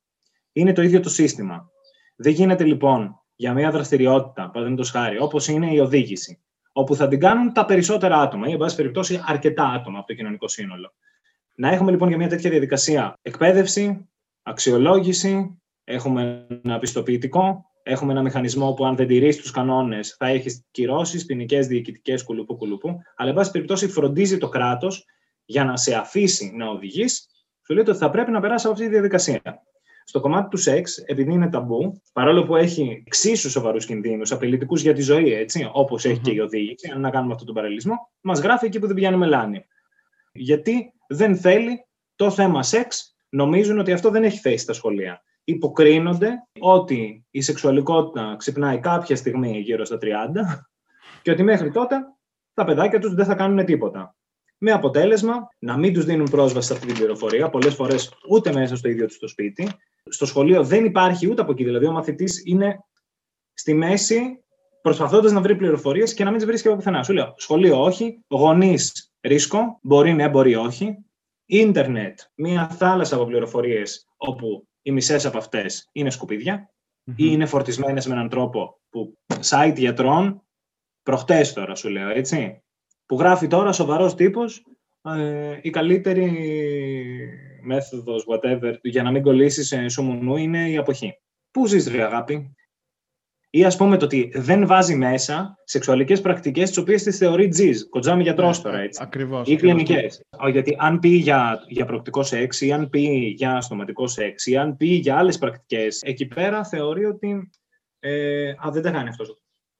[0.52, 1.70] είναι το ίδιο το σύστημα.
[2.16, 6.40] Δεν γίνεται λοιπόν για μια δραστηριότητα, παραδείγματος χάρη, όπως είναι η οδήγηση,
[6.72, 10.14] όπου θα την κάνουν τα περισσότερα άτομα ή, εν πάση περιπτώσει, αρκετά άτομα από το
[10.14, 10.94] κοινωνικό σύνολο.
[11.56, 14.10] Να έχουμε λοιπόν για μια τέτοια διαδικασία εκπαίδευση,
[14.44, 20.63] αξιολόγηση, έχουμε ένα πιστοποιητικό, έχουμε ένα μηχανισμό που αν δεν τηρεί τους κανόνες θα έχει
[20.72, 23.00] κυρώσεις, ποινικές, διοικητικές, κουλουπού, κουλουπού.
[23.15, 25.06] Αλλά, εν πάση περιπτώσει, φροντίζει το κράτος
[25.46, 27.27] για να σε αφήσει να οδηγείς,
[27.65, 29.42] σου λέει ότι θα πρέπει να περάσει από αυτή τη διαδικασία.
[30.06, 34.94] Στο κομμάτι του σεξ, επειδή είναι ταμπού, παρόλο που έχει εξίσου σοβαρούς κινδύνους, απειλητικούς για
[34.94, 38.39] τη ζωή, έτσι, όπως έχει και η οδήγηση, αν να κάνουμε αυτόν τον παραλληλισμό, μας
[38.39, 39.65] γράφει εκεί που δεν πηγαίνει μελάνη.
[40.32, 45.24] Γιατί δεν θέλει το θέμα σεξ, νομίζουν ότι αυτό δεν έχει θέση στα σχολεία.
[45.48, 50.06] Υποκρίνονται ότι η σεξουαλικότητα ξυπνάει κάποια στιγμή γύρω στα 30
[51.22, 51.96] και ότι μέχρι τότε
[52.54, 54.16] τα παιδάκια τους δεν θα κάνουν τίποτα.
[54.58, 58.75] Με αποτέλεσμα να μην τους δίνουν πρόσβαση σε αυτή την πληροφορία, πολλές φορές ούτε μέσα
[58.75, 59.68] στο ίδιο τους το σπίτι.
[60.10, 61.64] Στο σχολείο δεν υπάρχει ούτε από εκεί.
[61.64, 62.80] Δηλαδή, ο μαθητής είναι
[63.54, 64.44] στη μέση
[64.82, 67.04] προσπαθώντας να βρει πληροφορίες και να μην τις βρίσκει από πουθενά.
[67.04, 70.98] Σου λέω: Σχολείο όχι, γονείς ρίσκο, μπορεί ναι, μπορεί όχι.
[71.46, 76.74] Ίντερνετ, μία θάλασσα από πληροφορίες όπου οι μισές από αυτές είναι σκουπίδια
[77.04, 80.48] ή είναι φορτισμένες με έναν τρόπο που site γιατρών,
[81.04, 82.63] προχτές τώρα σου λέω έτσι,
[83.06, 84.63] που γράφει τώρα σοβαρός τύπος
[85.01, 86.32] ε, η καλύτερη
[87.62, 91.20] μέθοδος, whatever, για να μην κολλήσεις σε σουμουνού είναι η αποχή.
[91.51, 92.56] Πού ζεις ρε αγάπη;
[93.56, 97.82] Ή ας πούμε το ότι δεν βάζει μέσα σεξουαλικές πρακτικές τις οποίες τις θεωρεί τζιζ.
[97.90, 99.00] Κοντζάμι γιατρός ναι, τώρα, έτσι.
[99.04, 99.48] Ακριβώς.
[99.48, 100.22] Ή κλινικές.
[100.52, 104.78] Γιατί αν πει για, για προκτικός σεξ ή αν πει για στοματικός σεξ ή αν
[104.78, 107.50] πει για άλλες πρακτικές, εκεί πέρα θεωρεί ότι
[108.00, 109.40] ε, α, δεν τα κάνει αυτός.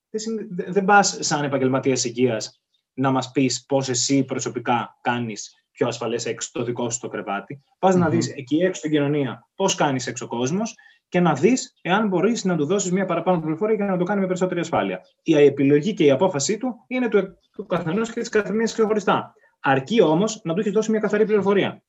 [0.10, 0.24] Δεν,
[0.68, 2.62] δεν πας σαν επαγγελματίας υγείας
[2.94, 7.64] να μας πεις πώς εσύ προσωπικά κάνεις πιο ασφαλές έξω το δικό σου το κρεβάτι.
[7.80, 10.76] Πας να δεις εκεί έξω στην κοινωνία πώς κάνεις έξω ο κόσμος
[11.10, 14.20] και να δεις εάν μπορείς να του δώσεις μια παραπάνω πληροφορία για να το κάνει
[14.20, 15.02] με περισσότερη ασφάλεια.
[15.24, 19.34] Η επιλογή και η απόφασή του είναι του, του καθενός και της καθεμίας ξεχωριστά.
[19.60, 21.84] Αρκεί όμως να του έχεις δώσει μια καθαρή πληροφορία.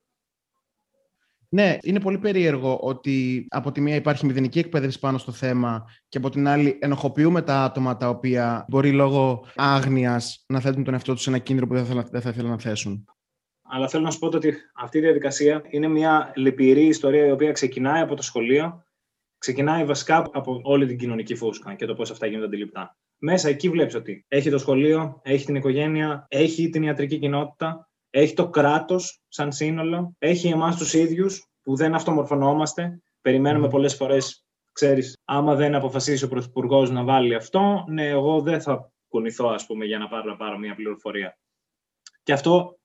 [1.49, 6.19] Ναι, είναι πολύ περίεργο ότι από τη μία υπάρχει μηδενική εκπαίδευση πάνω στο θέμα και
[6.19, 11.13] από την άλλη ενοχοποιούμε τα άτομα τα οποία μπορεί λόγω άγνοιας να θέτουν τον εαυτό
[11.13, 11.85] τους σε ένα κίνδυνο που δεν
[12.21, 13.05] θα, ήθελαν να θέσουν.
[13.63, 17.53] Αλλά θέλω να σου πω ότι αυτή η διαδικασία είναι μια λυπηρή ιστορία η οποία
[17.53, 18.86] ξεκινάει από το σχολείο,
[19.39, 22.97] ξεκινάει βασικά από όλη την κοινωνική φούσκα και το πώς αυτά γίνονται αντιληπτά.
[23.19, 28.35] Μέσα εκεί βλέπεις ότι έχει το σχολείο, έχει την οικογένεια, έχει την ιατρική κοινότητα έχει
[28.35, 33.03] το κράτος σαν σύνολο, έχει εμάς τους ίδιους που δεν αυτομορφωνόμαστε.
[33.21, 38.61] Περιμένουμε πολλές φορές, ξέρεις, άμα δεν αποφασίσει ο Πρωθυπουργός να βάλει αυτό, ναι, εγώ δεν
[38.61, 41.39] θα κουνηθώ, ας πούμε, για να πάρω, να πάρω μια πληροφορία.
[42.23, 42.79] Και αυτό,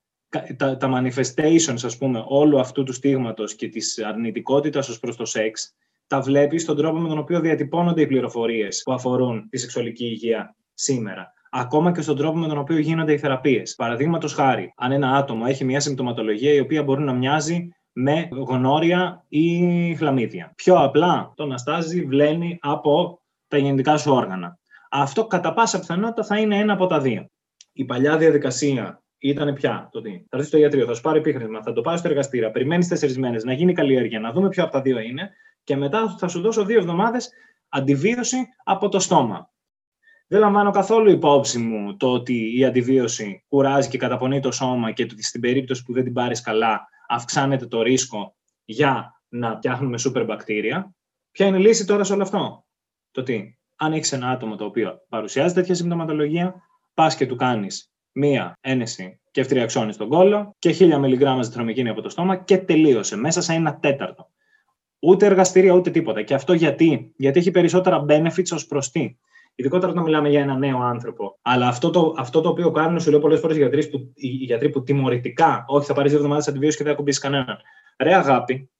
[0.56, 5.24] τα, τα manifestations, ας πούμε, όλου αυτού του στίγματος και της αρνητικότητας ως προς το
[5.24, 5.74] σεξ,
[6.12, 10.56] τα βλέπεις στον τρόπο με τον οποίο διατυπώνονται οι πληροφορίες που αφορούν τη σεξουαλική υγεία
[10.74, 13.74] σήμερα ακόμα και στον τρόπο με τον οποίο γίνονται οι θεραπείες.
[13.74, 19.24] Παραδείγματος χάρη, αν ένα άτομο έχει μια συμπτωματολογία η οποία μπορεί να μοιάζει με γονόρια
[19.28, 20.52] ή χλαμίδια.
[20.56, 24.58] Πιο απλά το στάζει βλένει από τα γεννητικά σου όργανα.
[24.90, 27.26] Αυτό κατά πάσα πιθανότητα θα είναι ένα από τα δύο.
[27.72, 30.10] Η παλιά διαδικασία ήταν πια το τι.
[30.10, 33.18] Θα έρθει στο ιατρείο, θα σου πάρει επίχρησμα, θα το πάει στο εργαστήριο, περιμένεις τέσσερις
[33.18, 35.30] μέρες να γίνει καλλιέργεια, να δούμε ποιο από τα δύο είναι
[35.64, 37.30] και μετά θα σου δώσω δύο εβδομάδες
[37.68, 39.50] αντιβίωση από το στόμα.
[40.26, 45.02] Δεν λαμβάνω καθόλου υπόψη μου το ότι η αντιβίωση κουράζει και καταπονεί το σώμα και
[45.02, 50.24] ότι στην περίπτωση που δεν την πάρεις καλά αυξάνεται το ρίσκο για να φτιάχνουμε σούπερ
[50.24, 50.94] μπακτήρια.
[51.30, 52.64] Ποια είναι η λύση τώρα σε όλο αυτό;
[53.10, 56.54] Το τι, αν έχεις ένα άτομο το οποίο παρουσιάζει τέτοια συμπτωματολογία,
[56.94, 62.00] πας και του κάνεις μία ένεση και ευτριαξώνεις στον κόλο και χίλια μιλιγκράμμας ζητρομικίνη από
[62.00, 64.31] το στόμα και τελείωσε μέσα σε ένα τέταρτο.
[65.04, 66.22] Ούτε εργαστήρια ούτε τίποτα.
[66.22, 69.16] Και αυτό γιατί, γιατί έχει περισσότερα benefits ως προς τι;
[69.54, 71.38] Ειδικότερα όταν μιλάμε για ένα νέο άνθρωπο.
[71.42, 74.26] Αλλά αυτό το, αυτό το οποίο κάνουν, σου λέω πολλές φορές οι γιατροί που, οι
[74.26, 77.58] γιατροί που τιμωρητικά, όχι θα πάρεις δύο εβδομάδες αντιβίωση και δεν θα κουμπίσεις κανέναν.
[77.98, 78.70] Ρε αγάπη,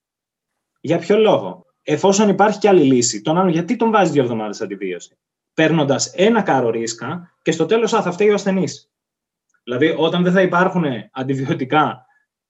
[0.81, 4.61] για ποιο λόγο; Εφόσον υπάρχει και άλλη λύση, τον άλλον γιατί τον βάζεις δύο εβδομάδες
[4.61, 5.17] αντιβίωση;
[5.53, 8.91] Παίρνοντας ένα κάρο ρίσκα και στο τέλος θα φταίει ο ασθενής.
[9.63, 12.02] Δηλαδή, όταν δεν θα υπάρχουν αντιβιωτικά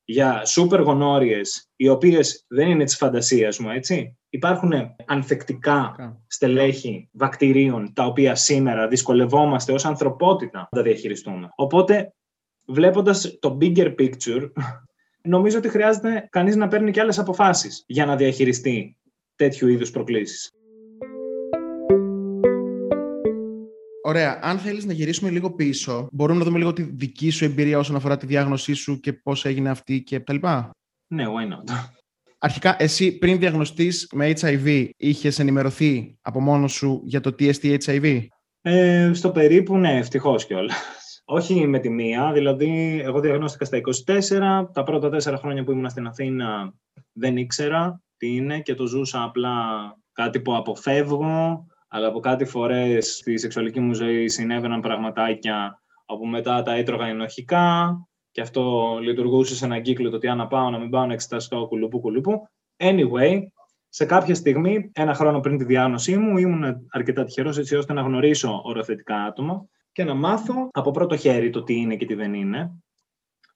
[0.06, 4.18] για σούπερ γονόριες, οι οποίες δεν είναι της φαντασίας μου, έτσι.
[4.30, 4.74] Υπάρχουν
[5.06, 5.96] ανθεκτικά
[6.28, 11.50] στελέχη βακτηρίων, τα οποία σήμερα δυσκολευόμαστε ως ανθρωπότητα να τα διαχειριστούμε.
[11.56, 12.14] Οπότε,
[12.66, 14.52] βλέποντας το bigger picture,
[15.34, 18.98] νομίζω ότι χρειάζεται κανείς να παίρνει και άλλες αποφάσεις για να διαχειριστεί
[19.36, 20.52] τέτοιου είδους προκλήσεις.
[24.06, 24.40] Ωραία.
[24.42, 27.96] Αν θέλεις να γυρίσουμε λίγο πίσω, μπορούμε να δούμε λίγο τη δική σου εμπειρία όσον
[27.96, 30.70] αφορά τη διάγνωσή σου και πώς έγινε αυτή και τα λοιπά;
[31.08, 31.74] Ναι, why not;
[32.38, 38.26] Αρχικά, εσύ πριν διαγνωστείς με HIV, είχες ενημερωθεί από μόνος σου για το TST HIV.
[38.62, 40.76] Ε, στο περίπου, ναι, ευτυχώς κιόλας.
[41.26, 45.90] Όχι με τη μία, δηλαδή εγώ διαγνώστηκα στα 24, τα πρώτα τέσσερα χρόνια που ήμουν
[45.90, 46.74] στην Αθήνα
[47.12, 49.56] δεν ήξερα τι είναι και το ζούσα απλά
[50.12, 56.62] κάτι που αποφεύγω, αλλά από κάτι φορές στη σεξουαλική μου ζωή συνέβαιναν πραγματάκια όπου μετά
[56.62, 57.98] τα έτρωγα ενοχικά
[58.32, 61.14] και αυτό λειτουργούσε σε έναν κύκλο το τι αν να πάω, να μην πάω, να
[61.14, 62.50] εξεταστώ, κουλουπού, κουλουπού.
[62.78, 63.40] Anyway,
[63.90, 68.02] σε κάποια στιγμή, ένα χρόνο πριν τη διάγνωσή μου, ήμουν αρκετά τυχερός έτσι ώστε να
[68.02, 72.34] γνωρίσω οροθετικά άτομα και να μάθω από πρώτο χέρι το τι είναι και τι δεν
[72.34, 72.72] είναι.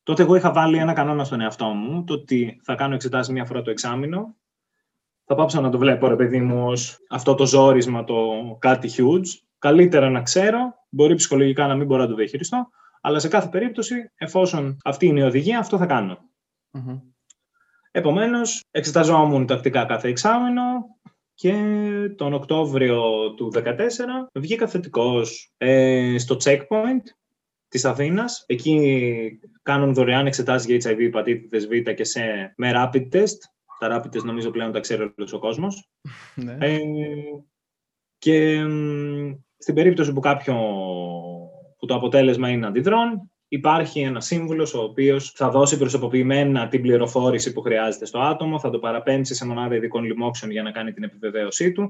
[0.04, 3.46] Τότε εγώ είχα βάλει ένα κανόνα στον εαυτό μου, το ότι θα κάνω εξετάσεις μία
[3.46, 4.36] φορά το εξάμεινο.
[5.30, 8.16] Θα πάψω να το βλέπω, ρε παιδί μου, ως αυτό το ζόρισμα, το
[8.60, 9.26] κάτι huge.
[9.60, 10.58] Καλύτερα να ξέρω,
[10.90, 12.70] μπορεί ψυχολογικά να μην μπορώ να το διαχειριστώ,
[13.02, 16.18] αλλά σε κάθε περίπτωση, εφόσον αυτή είναι η οδηγία, αυτό θα κάνω.
[16.72, 17.02] Mm-hmm.
[17.92, 20.64] Επομένως, εξεταζόμουν τακτικά κάθε εξάμεινο
[21.34, 21.54] και
[22.16, 23.02] τον Οκτώβριο
[23.34, 23.62] του 2014
[24.34, 27.04] βγήκα θετικός ε, στο checkpoint
[27.68, 28.44] της Αθήνας.
[28.48, 33.38] Εκεί κάνουν δωρεάν εξετάσεις για HIV, υπατήτητες Β και σε, με rapid test.
[33.80, 35.90] Τα rapid test νομίζω πλέον τα ξέρει όλος ο κόσμος.
[36.36, 36.58] Ναι.
[36.60, 36.80] ε,
[38.18, 38.62] και
[39.58, 40.56] στην περίπτωση που κάποιο
[41.78, 47.54] που το αποτέλεσμα είναι αντιδρών, υπάρχει ένα σύμβουλος ο οποίος θα δώσει προσωποποιημένα την πληροφόρηση
[47.54, 51.04] που χρειάζεται στο άτομο, θα το παραπέμψει σε μονάδα ειδικών λοιμόξεων για να κάνει την
[51.04, 51.90] επιβεβαίωσή του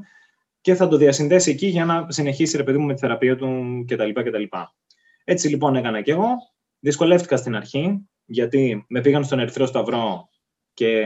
[0.62, 3.84] και θα το διασυνδέσει εκεί για να συνεχίσει ρε παιδί μου με τη θεραπεία του
[3.88, 4.12] κτλ.
[4.12, 4.44] κτλ.
[5.24, 6.28] Έτσι λοιπόν έκανα και εγώ.
[6.80, 10.30] Δυσκολεύτηκα στην αρχή, γιατί με πήγαν στον Ερυθρό Σταυρό
[10.78, 11.06] και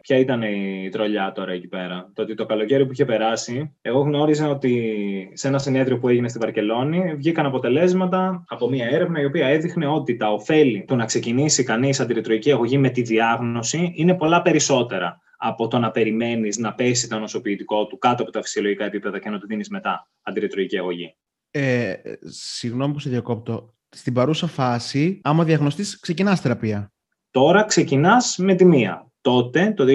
[0.00, 2.10] ποια ήταν η τρολιά τώρα εκεί πέρα.
[2.14, 6.28] Το ότι το καλοκαίρι που είχε περάσει, εγώ γνώριζα ότι σε ένα συνέδριο που έγινε
[6.28, 11.04] στη Βαρκελόνη βγήκαν αποτελέσματα από μια έρευνα η οποία έδειχνε ότι τα ωφέλη του να
[11.04, 16.74] ξεκινήσει κανείς αντιρρητροϊκή αγωγή με τη διάγνωση είναι πολλά περισσότερα από το να περιμένεις να
[16.74, 20.78] πέσει το νοσοποιητικό του κάτω από τα φυσιολογικά επίπεδα και να του δίνεις μετά αντιρρητροϊκή
[20.78, 21.16] αγωγή.
[21.50, 23.74] Ε, συγγνώμη που σε διακόπτω.
[23.88, 26.93] Στην παρούσα φάση, άμα διαγνωστείς, ξεκινάς θεραπεία.
[27.34, 29.06] Τώρα ξεκινάς με τη μία.
[29.20, 29.88] Τότε, το 2014,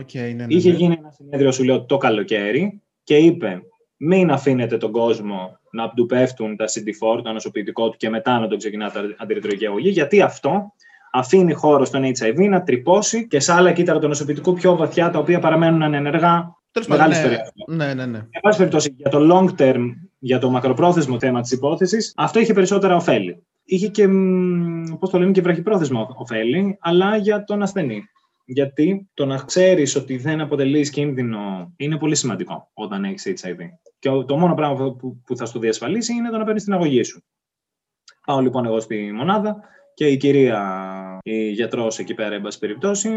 [0.00, 0.76] okay, ναι, ναι, είχε ναι.
[0.76, 3.62] γίνει ένα συνέδριο, σου λέω, το καλοκαίρι και είπε
[3.96, 8.48] μην αφήνετε τον κόσμο να του πέφτουν τα CD4, το ανοσοποιητικό του και μετά να
[8.48, 10.72] τον ξεκινάτε αντιρρητροϊκή αγωγή, γιατί αυτό
[11.12, 15.18] αφήνει χώρο στον HIV να τρυπώσει και σε άλλα κύτταρα του νοσοποιητικού πιο βαθιά, τα
[15.18, 16.56] οποία παραμένουν ανενεργά.
[16.88, 17.52] Μεγάλη ναι, ιστορία.
[17.66, 18.18] Ναι, ναι, ναι.
[18.18, 19.82] Εν πάση περιπτώσει, για το long term,
[20.18, 24.08] για το μακροπρόθεσμο θέμα της υπόθεσης, αυτό είχε περισσότερα ωφέλη είχε και,
[24.98, 28.02] πώς το λένε, και βραχυπρόθεσμα ωφέλη, αλλά για τον ασθενή.
[28.46, 33.58] Γιατί το να ξέρεις ότι δεν αποτελείς κίνδυνο είναι πολύ σημαντικό όταν έχεις HIV.
[33.98, 37.24] Και το μόνο πράγμα που θα σου διασφαλίσει είναι το να παίρνεις την αγωγή σου.
[38.26, 39.56] Πάω λοιπόν εγώ στη μονάδα
[39.94, 43.10] και η κυρία, η γιατρός εκεί πέρα, εν πάση περιπτώσει,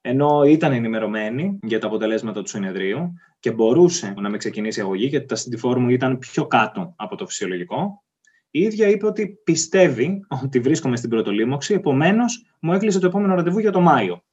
[0.00, 5.06] ενώ ήταν ενημερωμένη για τα αποτελέσματα του συνεδρίου και μπορούσε να με ξεκινήσει η αγωγή,
[5.06, 8.04] γιατί τα συντηφόρ μου ήταν πιο κάτω από το φυσιολογικό,
[8.50, 13.58] η ίδια είπε ότι πιστεύει ότι βρίσκομαι στην πρωτολίμωξη, επομένως μου έκλεισε το επόμενο ραντεβού
[13.58, 14.24] για το Μάιο.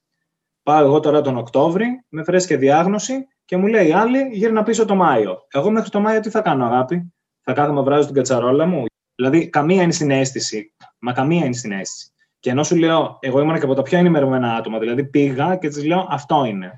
[0.63, 4.85] Πάω εγώ τώρα τον Οκτώβρη, με φρέσκια διάγνωση και μου λέει η άλλη γύρνα πίσω
[4.85, 5.37] το Μάιο.
[5.51, 9.49] Εγώ μέχρι το Μάιο τι θα κάνω, αγάπη; Θα κάθομαι βράζω την κατσαρόλα μου; Δηλαδή,
[9.49, 10.73] καμία είναι συνέστηση.
[10.99, 12.11] Μα καμία είναι συνέστηση.
[12.39, 14.79] Και ενώ σου λέω, εγώ ήμουν και από τα πιο ενημερωμένα άτομα.
[14.79, 16.73] Δηλαδή, πήγα και της λέω, Αυτό είναι.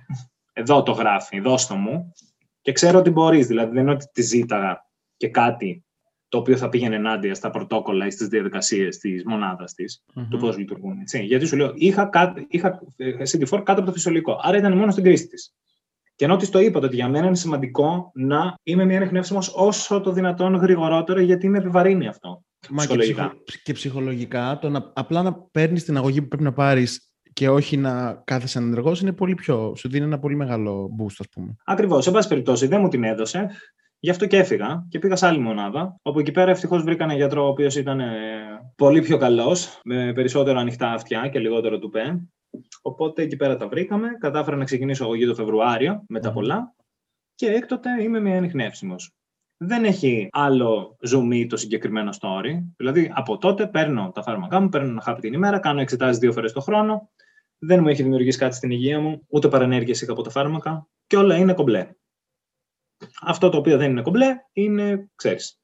[0.54, 2.13] Εδώ το γράφει, δώστο μου.
[2.62, 3.47] Και ξέρω ότι μπορείς.
[3.47, 4.86] Δηλαδή, δεν είναι ότι τη ζήταγα
[5.17, 5.86] και κάτι
[6.29, 10.27] το οποίο θα πήγαινε ενάντια στα πρωτόκολλα ή στις διαδικασίες της μονάδας της, mm-hmm.
[10.29, 10.99] του πώς λειτουργούν.
[10.99, 11.23] Έτσι.
[11.23, 14.39] Γιατί σου λέω, είχα, κά, είχα CD4 κάτω από το φυσιολογικό.
[14.41, 15.53] Άρα ήταν μόνο στην κρίση της.
[16.15, 20.01] Και ενώ της το είπα ότι για μένα είναι σημαντικό να είμαι μια ανεχνεύσιμο όσο
[20.01, 22.43] το δυνατόν γρηγορότερο, γιατί με επιβαρύνει αυτό.
[22.69, 23.27] Μα ψυχολογικά.
[23.27, 27.11] Και, ψυχο, και ψυχολογικά, το να, απλά να παίρνεις την αγωγή που πρέπει να πάρεις
[27.33, 29.73] και όχι να κάθεσαι ανενεργός είναι πολύ πιο.
[29.75, 31.55] σου δίνει ένα πολύ μεγάλο boost, ας πούμε.
[31.65, 32.03] Ακριβώς.
[32.03, 33.49] Σε πάση περιπτώσει, δεν μου την έδωσε.
[33.99, 37.15] Γι' αυτό και έφυγα και πήγα σε άλλη μονάδα, όπου εκεί πέρα ευτυχώς βρήκα έναν
[37.15, 38.13] γιατρό ο οποίος ήταν ε,
[38.75, 42.19] πολύ πιο καλός, με περισσότερο ανοιχτά αυτιά και λιγότερο του πέ.
[42.81, 44.07] Οπότε εκεί πέρα τα βρήκαμε.
[44.19, 46.73] Κατάφερα να ξεκινήσω αγωγή το Φεβρουάριο με τα πολλά
[47.35, 49.12] και έκτοτε είμαι με ανιχνεύσιμος.
[49.57, 52.63] Δεν έχει άλλο zoom το συγκεκριμένο story.
[52.77, 56.31] Δηλαδή, από τότε παίρνω τα φάρμακά μου, παίρνω ένα χάπι την ημέρα, κάνω εξετάσεις δύο
[56.31, 57.09] φορές το χρόνο.
[57.57, 61.17] Δεν μου έχει δημιουργήσει κάτι στην υγεία μου, ούτε παρενέργειε είχα από τα φάρμακα και
[61.17, 61.89] όλα είναι κομπλέ.
[63.21, 65.59] Αυτό το οποίο δεν είναι κομπλέ είναι, ξέρεις,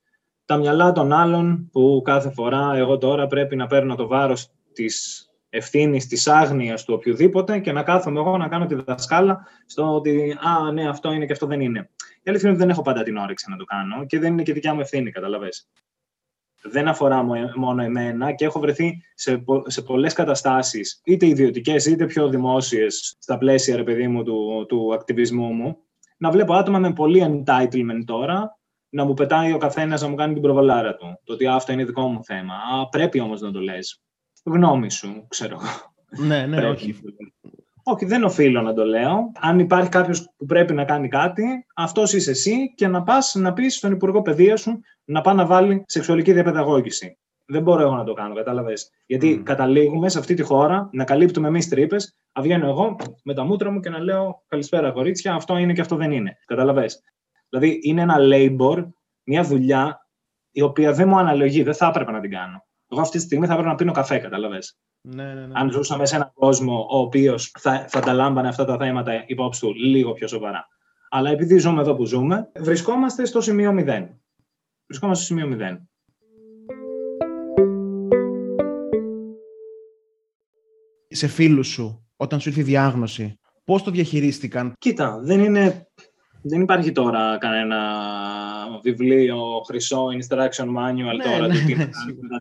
[0.45, 5.26] τα μυαλά των άλλων που κάθε φορά εγώ τώρα πρέπει να παίρνω το βάρος της
[5.50, 10.38] ευθύνης της άγνοιας του οποιοδήποτε και να κάθομαι εγώ να κάνω τη δασκάλα στο ότι
[10.41, 11.89] Α, ναι, αυτό είναι και αυτό δεν είναι.
[12.24, 14.43] Η αλήθεια είναι ότι δεν έχω πάντα την όρεξη να το κάνω και δεν είναι
[14.43, 15.67] και δικιά μου ευθύνη, καταλαβες.
[16.62, 17.24] δεν αφορά
[17.56, 23.38] μόνο εμένα και έχω βρεθεί σε, σε πολλές καταστάσεις, είτε ιδιωτικές είτε πιο δημόσιες, στα
[23.38, 25.78] πλαίσια, ρε παιδί μου, του, του ακτιβισμού μου,
[26.17, 28.58] να βλέπω άτομα με πολύ entitlement τώρα,
[28.89, 31.19] να μου πετάει ο καθένας να μου κάνει την προβολάρα του.
[31.23, 32.54] Το ότι αυτό είναι δικό μου θέμα.
[32.54, 34.01] Α, πρέπει όμως να το λες.
[34.43, 36.28] Γνώμη σου, ξέρω εγώ.
[36.28, 36.95] Ναι, ναι, όχι.
[37.84, 39.32] Όχι, δεν οφείλω να το λέω.
[39.39, 43.54] Αν υπάρχει κάποιος που πρέπει να κάνει κάτι, αυτός είσαι εσύ και να πας να
[43.54, 47.17] πεις στον Υπουργό Παιδείας σου να πάει να βάλει σεξουαλική διαπαιδαγώγηση.
[47.46, 48.92] Δεν μπορώ εγώ να το κάνω, κατάλαβες.
[49.06, 49.44] Γιατί mm.
[49.44, 53.72] καταλήγουμε σε αυτή τη χώρα να καλύπτουμε εμείς τρύπες, να βγαίνω εγώ με τα μούτρα
[53.72, 56.38] μου και να λέω Καλησπέρα, κορίτσια, αυτό είναι και αυτό δεν είναι.
[56.46, 56.86] Κατάλαβε.
[57.50, 58.88] Δηλαδή είναι ένα labor,
[59.24, 60.10] μια δουλειά
[60.52, 62.66] η οποία δεν μου αναλογεί, δεν θα έπρεπε να την κάνω.
[62.92, 64.78] Εγώ αυτή τη στιγμή θα έπρεπε να πίνω καφέ, κατάλαβες.
[65.02, 65.54] Ναι, ναι, ναι.
[65.54, 69.62] Αν ζούσαμε σε έναν κόσμο ο οποίος θα, θα τα λάμπανε αυτά τα θέματα υπόψη
[69.62, 70.68] του λίγο πιο σοβαρά.
[71.10, 74.08] Αλλά επειδή ζούμε εδώ που ζούμε, βρισκόμαστε στο σημείο 0.
[74.88, 75.78] Βρισκόμαστε στο σημείο 0.
[81.15, 85.88] Σε φίλους σου, όταν σου ήρθε η διάγνωση, πώς το διαχειρίστηκαν; Κοίτα, δεν είναι
[86.47, 87.80] δεν υπάρχει τώρα κανένα
[88.84, 91.88] βιβλίο χρυσό instruction manual ναι, τώρα ναι, τι ναι,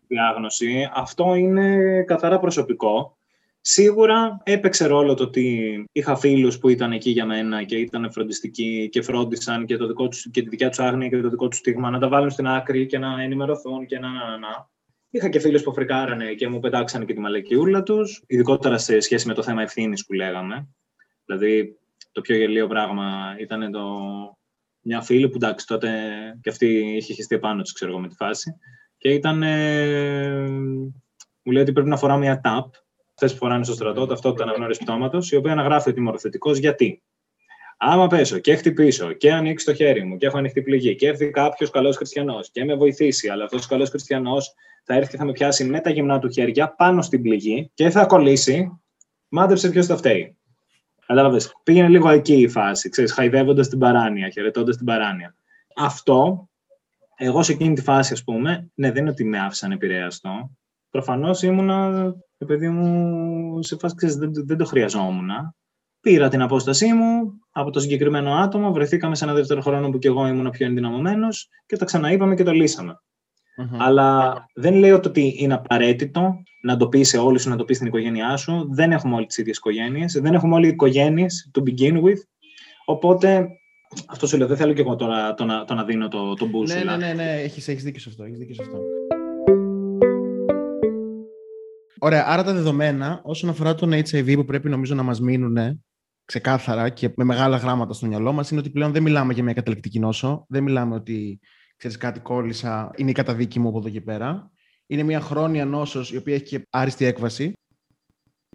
[0.06, 0.90] διάγνωση.
[0.94, 3.16] Αυτό είναι καθαρά προσωπικό.
[3.60, 8.88] Σίγουρα έπαιξε ρόλο το ότι είχα φίλους που ήταν εκεί για μένα και ήταν φροντιστικοί
[8.92, 11.58] και φρόντισαν και, το δικό τους, και τη δικιά τους άγνοια και το δικό τους
[11.58, 14.68] στίγμα να τα βάλουν στην άκρη και να ενημερωθούν και να, να, να.
[15.14, 19.26] Είχα και φίλους που φρικάρανε και μου πετάξανε και τη μαλακιούλα τους, ειδικότερα σε σχέση
[19.26, 20.68] με το θέμα ευθύνης που λέγαμε.
[21.24, 21.78] Δηλαδή,
[22.12, 23.88] το πιο γελίο πράγμα ήταν το...
[24.80, 25.90] μια φίλη που εντάξει τότε
[26.40, 28.56] και αυτή είχε χεστεί πάνω της, ξέρω εγώ, με τη φάση.
[28.96, 29.42] Και ήταν.
[29.42, 30.48] Ε,
[31.42, 32.74] μου λέει ότι πρέπει να φοράω μια τάπ,
[33.14, 36.52] αυτέ που φοράνε στο στρατό, ταυτότητα αναγνώρισης πτώματος, η οποία αναγράφει ότι είμαι ορθωτικό.
[36.52, 37.02] Γιατί;
[37.78, 41.30] Άμα πέσω και χτυπήσω και ανοίξει το χέρι μου και έχω ανοιχτή πληγή και έρθει
[41.30, 45.24] κάποιος καλός χριστιανός και με βοηθήσει, αλλά αυτός ο καλός χριστιανός θα έρθει και θα
[45.24, 48.80] με πιάσει με τα γυμνά του χέρια πάνω στην πληγή και θα κολλήσει,
[49.28, 50.36] μάντεψε ποιος θα φταίει.
[51.06, 51.52] Κατάλαβες.
[51.62, 55.34] Πήγαινε λίγο εκεί η φάση, ξέρεις, χαϊδεύοντας την παράνοια, χαιρετώντας την παράνοια.
[55.76, 56.48] Αυτό,
[57.16, 60.50] εγώ σε εκείνη τη φάση, ας πούμε, ναι, δεν είναι ότι με άφησαν επηρεαστό.
[60.90, 62.12] Προφανώς ήμουνα,
[62.46, 65.30] παιδί μου, σε φάση, ξέρεις, δεν, δεν το χρειαζόμουν.
[66.04, 70.06] Πήρα την απόστασή μου από το συγκεκριμένο άτομο, βρεθήκαμε σε ένα δεύτερο χρόνο που κι
[70.06, 72.92] εγώ ήμουν πιο ενδυναμωμένος και τα ξαναείπαμε και το λύσαμε.
[72.92, 73.76] Mm-hmm.
[73.78, 77.76] Αλλά δεν λέω ότι είναι απαραίτητο να το πεις σε όλους σου, να το πεις
[77.76, 78.68] στην οικογένειά σου.
[78.70, 80.12] Δεν έχουμε όλες τις ίδιες οικογένειες.
[80.12, 82.18] Δεν έχουμε όλοι οι οικογένειες to begin with.
[82.84, 83.48] Οπότε
[84.08, 86.46] αυτό σου λέω, δεν θέλω και εγώ τώρα το, να, το να δίνω το, το
[86.46, 86.66] boost.
[86.66, 88.24] Ναι, ναι, ναι, ναι, έχεις, έχεις δίκιο σε αυτό.
[88.24, 88.78] Έχεις δίκιο σε αυτό.
[91.98, 95.56] Ωραία, άρα τα δεδομένα όσον αφορά τον HIV που πρέπει νομίζω να μας μείνουν
[96.24, 99.52] ξεκάθαρα και με μεγάλα γράμματα στο μυαλό μας είναι ότι πλέον δεν μιλάμε για μια
[99.52, 101.40] καταληκτική νόσο, δεν μιλάμε ότι
[101.76, 104.50] ξέρεις κάτι κόλλησα, είναι η καταδίκη μου από εδώ και πέρα.
[104.86, 107.52] Είναι μια χρόνια νόσος η οποία έχει και άριστη έκβαση.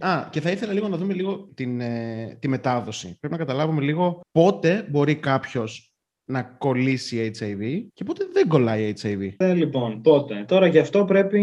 [0.02, 3.18] Α, και θα ήθελα λίγο να δούμε λίγο την, ε, τη μετάδοση.
[3.20, 5.94] Πρέπει να καταλάβουμε λίγο πότε μπορεί κάποιος
[6.26, 9.34] να κολλήσει HIV και πότε δεν κολλάει HIV.
[9.38, 10.46] Ε, λοιπόν, πότε.
[10.48, 11.40] Τώρα γι' αυτό πρέπει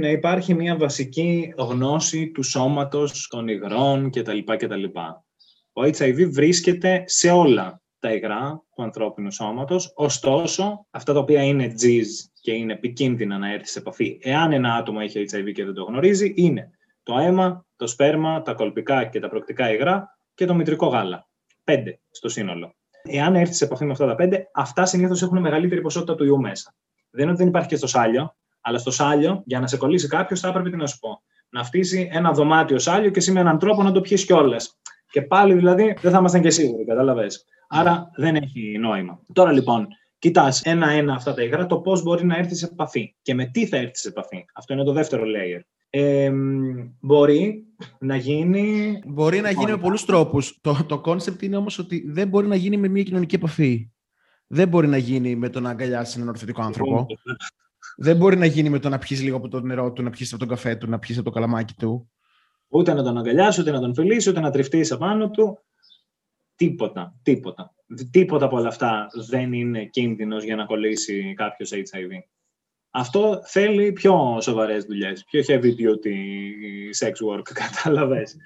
[0.00, 4.38] να υπάρχει μια βασική γνώση του σώματος, των υγρών κτλ.
[4.56, 4.84] κτλ.
[5.78, 9.92] Ο HIV βρίσκεται σε όλα τα υγρά του ανθρώπινου σώματος.
[9.94, 12.06] Ωστόσο, αυτά τα οποία είναι G's
[12.40, 15.82] και είναι επικίνδυνα να έρθει σε επαφή, εάν ένα άτομο έχει HIV και δεν το
[15.82, 16.70] γνωρίζει, είναι
[17.02, 21.28] το αίμα, το σπέρμα, τα κολπικά και τα προκτικά υγρά και το μητρικό γάλα.
[21.64, 22.74] Πέντε στο σύνολο.
[23.02, 26.40] Εάν έρθει σε επαφή με αυτά τα πέντε, αυτά συνήθως έχουν μεγαλύτερη ποσότητα του ιού
[26.40, 26.74] μέσα.
[27.10, 30.08] Δεν είναι ότι δεν υπάρχει και στο σάλιο, αλλά στο σάλιο, για να σε κολλήσει
[30.08, 31.22] κάποιος, θα έπρεπε τι να σου πω.
[31.50, 34.78] Να φτύσει ένα δωμάτιο σάλιο και εσύ με έναν τρόπο να το πιεις κιόλας.
[35.10, 37.44] Και πάλι δηλαδή δεν θα ήμασταν και σίγουροι, κατάλαβες.
[37.68, 39.20] Άρα δεν έχει νόημα.
[39.32, 39.86] Τώρα λοιπόν,
[40.18, 43.66] κοιτάς ένα-ένα αυτά τα υγρά, το πώς μπορεί να έρθει σε επαφή και με τι
[43.66, 44.44] θα έρθει σε επαφή.
[44.54, 45.60] Αυτό είναι το δεύτερο layer.
[45.90, 46.32] Ε,
[47.00, 47.64] μπορεί
[47.98, 48.98] να γίνει.
[49.06, 50.58] Μπορεί να γίνει με πολλούς τρόπους.
[50.60, 53.90] Το, το concept είναι όμως ότι δεν μπορεί να γίνει με μια κοινωνική επαφή.
[54.46, 57.06] Δεν μπορεί να γίνει με το να αγκαλιάσεις έναν ορθωτικό άνθρωπο.
[57.96, 60.30] δεν μπορεί να γίνει με το να πιεις λίγο από το νερό του, να πιεις
[60.30, 62.10] από τον καφέ του, να πιεις από το καλαμάκι του.
[62.68, 65.58] Ούτε να τον αγκαλιάσει, ούτε να τον φιλήσει, ούτε να τριφτεί απάνω του.
[66.56, 67.74] Τίποτα, τίποτα.
[68.10, 72.22] Τίποτα από όλα αυτά δεν είναι κίνδυνος για να κολλήσει κάποιος HIV.
[72.90, 76.16] Αυτό θέλει πιο σοβαρές δουλειές, πιο heavy duty
[77.00, 78.36] sex work, κατάλαβες.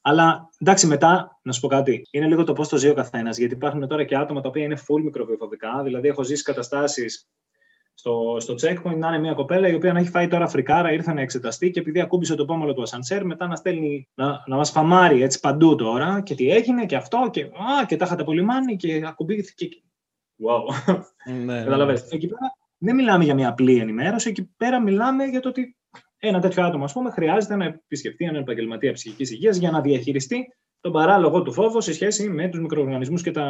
[0.00, 2.06] Αλλά εντάξει, μετά να σου πω κάτι.
[2.10, 3.38] Είναι λίγο το πώς το ζει ο καθένας.
[3.38, 5.82] Γιατί υπάρχουν τώρα και άτομα τα οποία είναι full μικροβιοφοβικά.
[5.82, 7.28] Δηλαδή, έχω ζήσει καταστάσεις
[8.00, 11.12] στο, στο checkpoint να είναι μια κοπέλα η οποία να έχει φάει τώρα φρικάρα, ήρθε
[11.12, 14.70] να εξεταστεί και επειδή ακούμπησε το πόμολο του ασανσέρ, μετά να στέλνει να, να μας
[14.70, 18.76] φαμάρει έτσι παντού τώρα και τι έγινε και αυτό και, α, και τα είχατε απολυμάνει
[18.76, 19.68] και ακουμπήθηκε.
[20.46, 20.94] Wow.
[21.26, 21.62] Ναι, ναι.
[21.62, 22.06] Καταλαβαίνετε.
[22.10, 24.28] Εκεί πέρα δεν μιλάμε για μια απλή ενημέρωση.
[24.28, 25.76] Εκεί πέρα μιλάμε για το ότι
[26.18, 30.46] ένα τέτοιο άτομο, ας πούμε, χρειάζεται να επισκεφτεί έναν επαγγελματία ψυχικής υγείας για να διαχειριστεί
[30.80, 33.44] τον παράλογο του φόβο σε σχέση με τους μικροοργανισμούς και τα...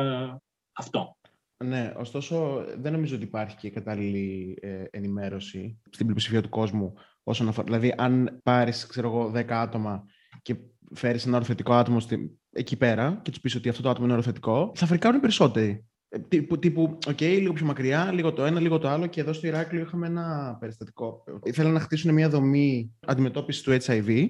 [0.72, 1.16] αυτό.
[1.64, 7.49] Ναι, ωστόσο δεν νομίζω ότι υπάρχει και κατάλληλη ε, ενημέρωση στην πλειοψηφία του κόσμου όσον
[7.49, 7.66] αφορά.
[7.66, 10.05] Δηλαδή, αν πάρεις, ξέρω εγώ, 10 άτομα
[10.42, 10.57] και
[10.94, 12.38] φέρεις ένα οροθετικό άτομο στη...
[12.51, 15.85] εκεί πέρα και τους πεις ότι αυτό το άτομο είναι οροθετικό, θα φρικάρουν περισσότεροι.
[16.09, 19.07] Ε, τύπου, τύπου, οκ, λίγο πιο μακριά, λίγο το ένα, λίγο το άλλο.
[19.07, 21.25] Και εδώ στο Ηράκλειο είχαμε ένα περιστατικό.
[21.42, 24.29] Ήθελαν να χτίσουν μια δομή αντιμετώπισης του HIV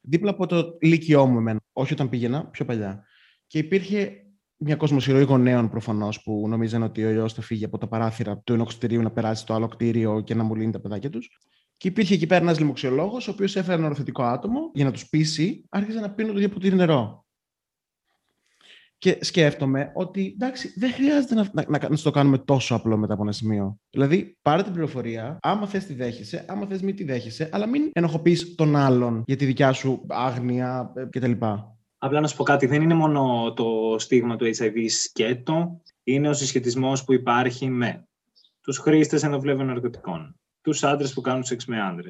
[0.00, 1.60] δίπλα από το λύκειό μου, εμένα.
[1.72, 3.04] όχι όταν πήγαινα, πιο παλιά.
[3.46, 4.27] Και υπήρχε
[4.58, 8.52] μια κοσμοσυρωή γονέων προφανώς που νομίζαν ότι ο ιός θα φύγει από τα παράθυρα του
[8.52, 11.38] ενός κτηρίου να περάσει στο άλλο κτίριο και να μολύνει τα παιδάκια τους.
[11.76, 15.08] Και υπήρχε εκεί πέρα ένας λοιμοξιολόγος, ο οποίος έφερε ένα ορθωτικό άτομο για να τους
[15.08, 17.26] πείσει, άρχιζε να πίνουν το ίδιο ποτήρι νερό.
[18.98, 23.12] Και σκέφτομαι ότι εντάξει, δεν χρειάζεται να, να, να, να το κάνουμε τόσο απλό μετά
[23.12, 23.80] από ένα σημείο.
[23.90, 27.90] Δηλαδή, πάρε την πληροφορία, άμα θες τη δέχεσαι, άμα θες μη τη δέχεσαι, αλλά μην
[27.92, 31.32] ενοχοποιείς τον άλλον για τη δικιά σου άγνοια ε, κτλ.
[31.98, 36.32] Απλά να σου πω κάτι, δεν είναι μόνο το στίγμα του HIV σκέτο, είναι ο
[36.32, 38.08] συσχετισμός που υπάρχει με
[38.60, 42.08] τους χρήστες ενοπλεύων ναρκωτικών, τους άντρες που κάνουν σεξ με άντρε,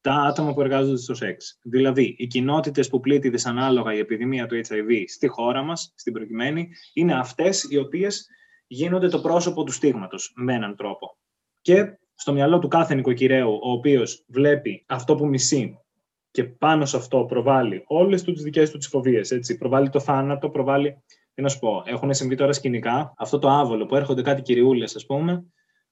[0.00, 1.58] τα άτομα που εργάζονται στο σεξ.
[1.62, 6.68] Δηλαδή, οι κοινότητες που πλήττει δυσανάλογα η επιδημία του HIV στη χώρα μας, στην προκειμένη,
[6.92, 8.26] είναι αυτές οι οποίες
[8.66, 11.16] γίνονται το πρόσωπο του στίγματος με έναν τρόπο.
[11.60, 15.81] Και στο μυαλό του κάθε νοικοκυρέου, ο οποίος βλέπει αυτό που μισεί
[16.32, 19.32] και πάνω σε αυτό προβάλλει όλες τι δικές του τις φοβίες.
[19.58, 21.02] Προβάλλει το θάνατο, προβάλλει.
[21.34, 23.14] Τι να σου πω, έχουν συμβεί τώρα σκηνικά.
[23.16, 25.44] Αυτό το άβολο που έρχονται κάτι κυριούλες, ας πούμε.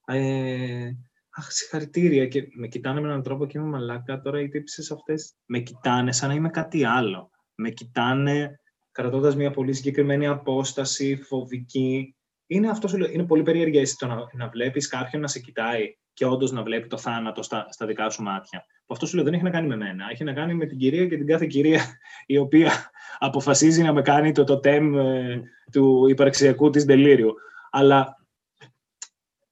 [0.07, 0.91] Ε,
[1.31, 2.27] Αχ, συγχαρητήρια.
[2.27, 4.21] Και με κοιτάνε με έναν τρόπο και είμαι μαλάκα.
[4.21, 7.31] Τώρα οι τύψεις αυτές με κοιτάνε σαν να είμαι κάτι άλλο.
[7.55, 8.61] Με κοιτάνε
[8.93, 12.17] κρατώντας μια πολύ συγκεκριμένη απόσταση, φοβική.
[12.47, 16.27] Είναι, αυτό, είναι πολύ περίεργη αίσθηση το να, να βλέπεις κάποιον να σε κοιτάει και
[16.27, 18.65] όντως να βλέπει το θάνατο στα, στα δικά σου μάτια.
[18.91, 20.05] Αυτό σου λέω δεν έχει να κάνει με μένα.
[20.11, 21.81] Έχει να κάνει με την κυρία και την κάθε κυρία
[22.27, 22.73] η οποία
[23.19, 27.35] αποφασίζει να με κάνει το τοτέμ ε, του υπαρξιακού της τελείριου.
[27.71, 28.27] Αλλά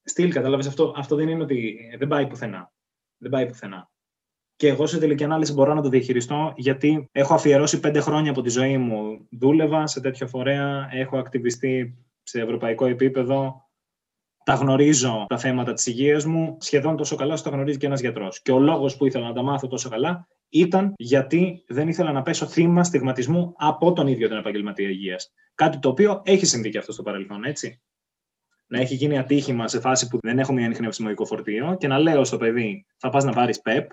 [0.02, 0.94] στυλ, κατάλαβες αυτό.
[0.96, 2.72] Αυτό δεν είναι ότι δεν πάει πουθενά.
[3.16, 3.90] Δεν πάει πουθενά.
[4.56, 8.42] Και εγώ σε τελική ανάλυση μπορώ να το διαχειριστώ γιατί έχω αφιερώσει πέντε χρόνια από
[8.42, 9.28] τη ζωή μου.
[9.30, 13.67] Δούλευα σε τέτοιο φορέα, έχω ακτιβιστεί σε ευρωπαϊκό επίπεδο,
[14.48, 18.00] τα γνωρίζω τα θέματα της υγείας μου σχεδόν τόσο καλά όσο τα γνωρίζει και ένας
[18.00, 18.42] γιατρός.
[18.42, 22.22] Και ο λόγος που ήθελα να τα μάθω τόσο καλά ήταν γιατί δεν ήθελα να
[22.22, 25.32] πέσω θύμα στιγματισμού από τον ίδιο τον επαγγελματία υγείας.
[25.54, 27.80] Κάτι το οποίο έχει συμβεί και αυτό στο παρελθόν, έτσι
[28.66, 32.24] να έχει γίνει ατύχημα σε φάση που δεν έχω μια ανιχνευσιμοϊκό φορτίο και να λέω
[32.24, 33.86] στο παιδί, θα πας να πάρεις PEP.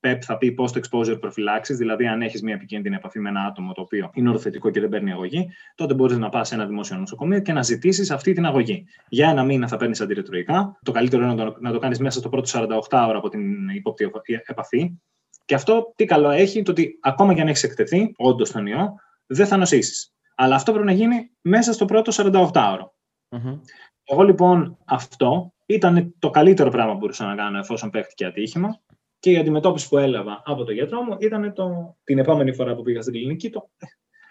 [0.00, 3.80] PEP θα πει post-exposure prophylaxis, δηλαδή αν έχεις μια επικίνδυνη επαφή με ένα άτομο το
[3.80, 7.40] οποίο είναι ορθωτικό και δεν παίρνει αγωγή, τότε μπορείς να πας σε ένα δημόσιο νοσοκομείο
[7.40, 8.86] και να ζητήσεις αυτή την αγωγή.
[9.08, 10.78] Για ένα μήνα θα παίρνεις αντιρρετροϊκά.
[10.82, 13.68] Το καλύτερο είναι να το, να το κάνεις μέσα στο πρώτο 48 ώρα από την
[13.68, 14.10] υπόπτη
[14.46, 14.98] επαφή.
[15.44, 18.94] Και αυτό τι καλό έχει, το ότι ακόμα και αν έχεις εκτεθεί, όντως τον ιό,
[19.26, 20.12] δεν θα νοσήσεις.
[20.34, 22.94] Αλλά αυτό πρέπει να γίνει μέσα στο πρώτο 48 ωρο.
[23.28, 23.60] Mm-hmm.
[24.04, 28.80] Εγώ λοιπόν αυτό ήταν το καλύτερο πράγμα που μπορούσα να κάνω εφόσον παίχτηκε ατύχημα
[29.18, 32.82] και η αντιμετώπιση που έλαβα από τον γιατρό μου ήταν το, την επόμενη φορά που
[32.82, 33.70] πήγα στην κλινική το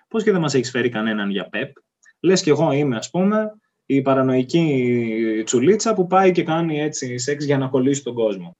[0.08, 1.71] πώς και δεν μας έχεις φέρει κανέναν για ΠΕΠ.
[2.19, 3.52] Λες και εγώ είμαι ας πούμε
[3.86, 8.58] η παρανοϊκή τσουλίτσα που πάει και κάνει έτσι σεξ για να κολλήσει τον κόσμο.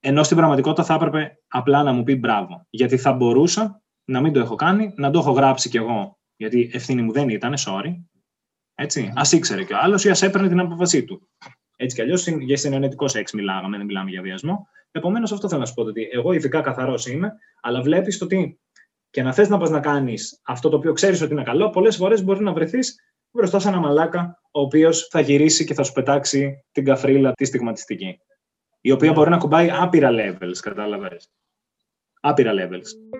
[0.00, 2.66] Ενώ στην πραγματικότητα θα έπρεπε απλά να μου πει μπράβο.
[2.70, 6.18] Γιατί θα μπορούσα να μην το έχω κάνει, να το έχω γράψει κι εγώ.
[6.36, 7.94] Γιατί ευθύνη μου δεν ήταν, sorry.
[8.74, 9.12] Έτσι.
[9.14, 11.28] Α ήξερε κι ο άλλος ή ας έπαιρνε την απόφασή του.
[11.76, 14.68] Έτσι κι αλλιώς για συνενετικό σεξ μιλάγαμε, δεν μιλάμε για βιασμό.
[14.96, 15.82] Επομένως, αυτό θέλω να σου πω.
[15.82, 18.60] Ότι εγώ ειδικά καθαρός είμαι, αλλά βλέπεις ότι
[19.10, 21.96] και να θες να πας να κάνεις αυτό το οποίο ξέρεις ότι είναι καλό, πολλές
[21.96, 22.94] φορές μπορεί να βρεθείς
[23.30, 27.44] μπροστά σε ένα μαλάκα, ο οποίος θα γυρίσει και θα σου πετάξει την καφρίλα τη
[27.44, 28.18] στιγματιστική.
[28.80, 31.30] Η οποία μπορεί να κουμπάει άπειρα levels, κατάλαβες;
[32.20, 33.16] Άπειρα levels.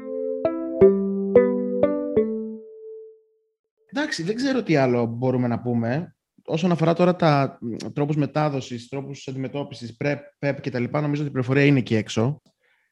[3.86, 6.15] Εντάξει, δεν ξέρω τι άλλο μπορούμε να πούμε.
[6.46, 7.58] Όσον αφορά τώρα τα
[7.92, 10.84] τρόπους μετάδοσης, τρόπους αντιμετώπισης, PrEP, PEP κτλ.
[10.90, 12.40] Νομίζω ότι η πληροφορία είναι εκεί έξω.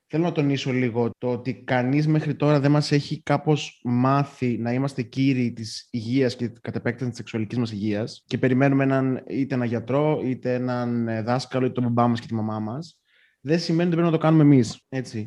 [0.06, 4.72] Θέλω να τονίσω λίγο το ότι κανείς μέχρι τώρα δεν μας έχει κάπως μάθει να
[4.72, 9.54] είμαστε κύριοι της υγείας και κατ' επέκταση της σεξουαλικής μας υγείας και περιμένουμε έναν, είτε
[9.54, 12.98] έναν γιατρό, είτε έναν δάσκαλο, είτε τον μπαμπά μας και τη μαμά μας
[13.46, 14.78] δεν σημαίνει ότι πρέπει να το κάνουμε εμείς.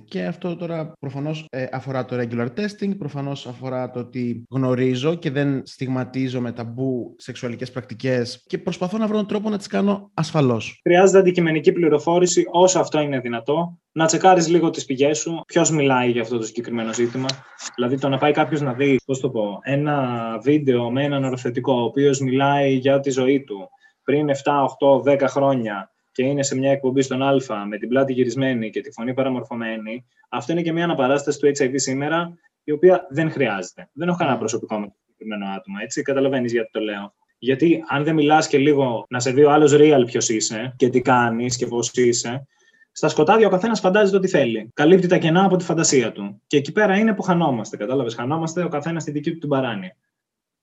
[0.05, 5.31] Και αυτό τώρα προφανώς ε, αφορά το regular testing, προφανώς αφορά το ότι γνωρίζω και
[5.31, 10.11] δεν στιγματίζω με ταμπού σεξουαλικές πρακτικές και προσπαθώ να βρω έναν τρόπο να τις κάνω
[10.13, 10.79] ασφαλώς.
[10.83, 13.77] Χρειάζεται αντικειμενική πληροφόρηση όσο αυτό είναι δυνατό.
[13.91, 17.27] Να τσεκάρεις λίγο τις πηγές σου, ποιος μιλάει για αυτό το συγκεκριμένο ζήτημα.
[17.75, 21.73] Δηλαδή, το να πάει κάποιος να δει, πώς το πω, ένα βίντεο με έναν οροθετικό,
[21.73, 23.69] ο οποίος μιλάει για τη ζωή του
[24.03, 28.13] πριν 7, 8, 10 χρόνια και είναι σε μια εκπομπή στον Α με την πλάτη
[28.13, 33.07] γυρισμένη και τη φωνή παραμορφωμένη, αυτό είναι και μια αναπαράσταση του HIV σήμερα, η οποία
[33.09, 33.89] δεν χρειάζεται.
[33.93, 36.01] Δεν έχω κανένα προσωπικό με το συγκεκριμένο άτομο, έτσι.
[36.01, 37.13] Καταλαβαίνεις γιατί το λέω.
[37.37, 40.89] Γιατί αν δεν μιλάς και λίγο να σε δει ο άλλος real ποιος είσαι και
[40.89, 42.47] τι κάνεις και πώς είσαι,
[42.91, 44.71] στα σκοτάδια ο καθένας φαντάζεται ό,τι θέλει.
[44.73, 46.41] Καλύπτει τα κενά από τη φαντασία του.
[46.47, 47.77] Και εκεί πέρα είναι που χανόμαστε.
[47.77, 49.95] Κατάλαβες, χανόμαστε ο καθένας στη δική του την παράνοια.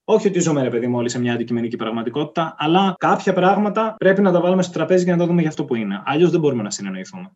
[0.04, 4.22] Όχι ότι ζούμε, ρε παιδί μου, όλοι σε μια αντικειμενική πραγματικότητα, αλλά κάποια πράγματα πρέπει
[4.22, 6.02] να τα βάλουμε στο τραπέζι για να τα δούμε για αυτό που είναι.
[6.04, 7.30] Αλλιώς δεν μπορούμε να συνεννοηθούμε.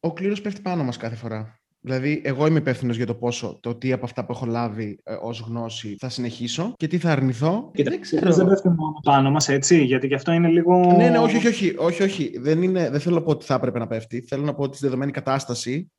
[0.00, 1.54] Ο κλήρος πέφτει πάνω μας κάθε φορά.
[1.82, 5.14] Δηλαδή, εγώ είμαι υπεύθυνος για το πόσο, το τι από αυτά που έχω λάβει ε,
[5.20, 7.70] ως γνώση θα συνεχίσω και τι θα αρνηθώ.
[7.74, 8.32] Κοίτα, δεν ξέρω.
[8.32, 10.94] Δεν πέφτει μόνο πάνω μας, έτσι, γιατί και αυτό είναι λίγο.
[10.96, 11.74] Ναι, ναι, όχι, όχι, όχι.
[11.78, 12.38] όχι, όχι.
[12.38, 14.20] Δεν, είναι, δεν θέλω να πω ότι θα έπρεπε να πέφτει.
[14.20, 15.90] Θέλω να πω ότι στη δεδομένη κατάσταση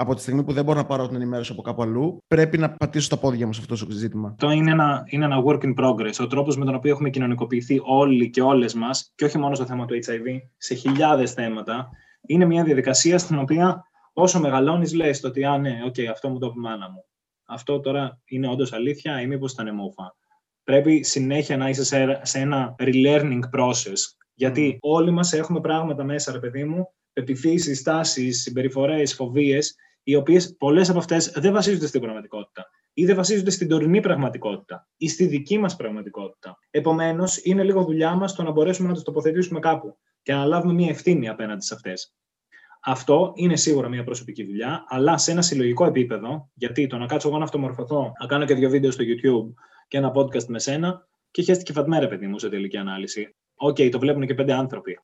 [0.00, 2.70] από τη στιγμή που δεν μπορώ να πάρω την ενημέρωση από κάπου αλλού, πρέπει να
[2.70, 4.28] πατήσω τα πόδια μου σε αυτό το ζήτημα.
[4.28, 6.12] Αυτό είναι ένα, είναι ένα work in progress.
[6.20, 9.66] Ο τρόπος με τον οποίο έχουμε κοινωνικοποιηθεί όλοι και όλες μας, και όχι μόνο στο
[9.66, 11.88] θέμα του HIV, σε χιλιάδες θέματα,
[12.26, 16.50] είναι μια διαδικασία στην οποία όσο μεγαλώνεις, λες ότι α, ναι, okay, αυτό μου το
[16.50, 17.04] πει μάνα μου.
[17.46, 20.16] Αυτό τώρα είναι όντως αλήθεια ή μήπως ήταν μούφα.
[20.64, 23.98] Πρέπει συνέχεια να είσαι σε, σε ένα relearning process.
[24.34, 24.78] Γιατί mm.
[24.80, 29.76] όλοι μας έχουμε πράγματα μέσα, ρε παιδί μου, πεπιθήσεις, τάσεις, συμπεριφορές, φοβίες,
[30.08, 34.88] οι οποίες πολλές από αυτές δεν βασίζονται στην πραγματικότητα ή δεν βασίζονται στην τωρινή πραγματικότητα
[34.96, 36.58] ή στη δική μας πραγματικότητα.
[36.70, 40.72] Επομένως, είναι λίγο δουλειά μας το να μπορέσουμε να τι τοποθετήσουμε κάπου και να λάβουμε
[40.72, 42.14] μια ευθύνη απέναντι σε αυτές.
[42.84, 47.28] Αυτό είναι σίγουρα μια προσωπική δουλειά, αλλά σε ένα συλλογικό επίπεδο, γιατί το να κάτσω
[47.28, 49.54] εγώ να αυτομορφωθώ, να κάνω και δύο βίντεο στο YouTube
[49.88, 53.36] και ένα podcast με σένα, και χέστηκε η Φατμέ ρε, παιδί μου, σε τελική ανάλυση.
[53.54, 55.00] OK, okay, το βλέπουν και πέντε άνθρωποι.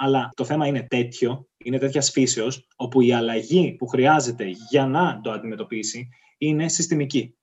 [0.00, 5.20] Αλλά το θέμα είναι τέτοιο, είναι τέτοια φύσεως, όπου η αλλαγή που χρειάζεται για να
[5.20, 7.36] το αντιμετωπίσει είναι συστημική.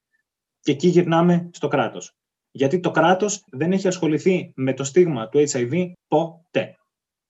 [0.60, 2.16] Και εκεί γυρνάμε στο κράτος.
[2.52, 6.78] Γιατί το κράτος δεν έχει ασχοληθεί με το στίγμα του HIV ποτέ.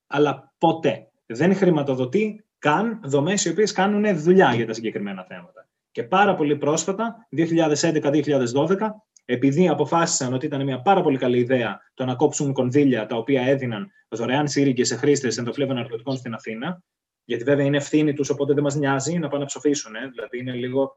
[0.08, 1.10] Αλλά ποτέ.
[1.26, 5.68] Δεν χρηματοδοτεί καν δομές οι οποίες κάνουν δουλειά για τα συγκεκριμένα θέματα.
[5.92, 8.78] Και πάρα πολύ πρόσφατα, 2011-2012,
[9.26, 13.42] επειδή αποφάσισαν ότι ήταν μια πάρα πολύ καλή ιδέα το να κόψουν κονδύλια τα οποία
[13.42, 16.84] έδιναν δωρεάν σύριγγε σε χρήστες εντοφλέβων ναρκωτικών στην Αθήνα,
[17.24, 19.96] γιατί βέβαια είναι ευθύνη τους, οπότε δεν μας νοιάζει να πάνε να ψοφήσουν.
[19.96, 20.08] Ε.
[20.08, 20.92] Δηλαδή είναι λίγο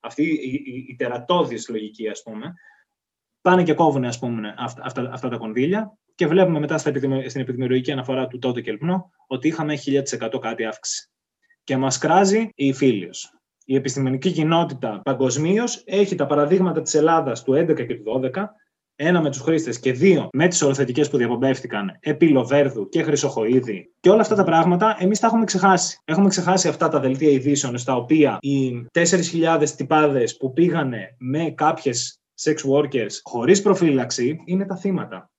[0.00, 2.54] αυτή η, η, η τερατώδης λογική, ας πούμε.
[3.40, 6.92] Πάνε και κόβουν ας πούμε, αυτά, αυτά, αυτά τα κονδύλια και βλέπουμε μετά στα
[7.26, 9.78] στην επιδημιολογική αναφορά του τότε κελπνό ότι είχαμε
[10.20, 11.10] 1000% κάτι αύξηση.
[11.64, 17.52] Και μας κράζει η φίλιος η επιστημονική κοινότητα παγκοσμίως έχει τα παραδείγματα της Ελλάδας του
[17.52, 18.02] 11 και του
[18.34, 18.44] 12,
[19.02, 23.94] ένα με τους χρήστες και δύο με τις οροθετικές που διαπομπεύτηκαν επί Λοβέρδου και Χρυσοχοίδη.
[24.00, 26.00] Και όλα αυτά τα πράγματα εμείς τα έχουμε ξεχάσει.
[26.04, 32.20] Έχουμε ξεχάσει αυτά τα δελτία ειδήσεων στα οποία οι 4.000 τυπάδες που πήγανε με κάποιες
[32.42, 35.30] sex workers χωρίς προφύλαξη είναι τα θύματα.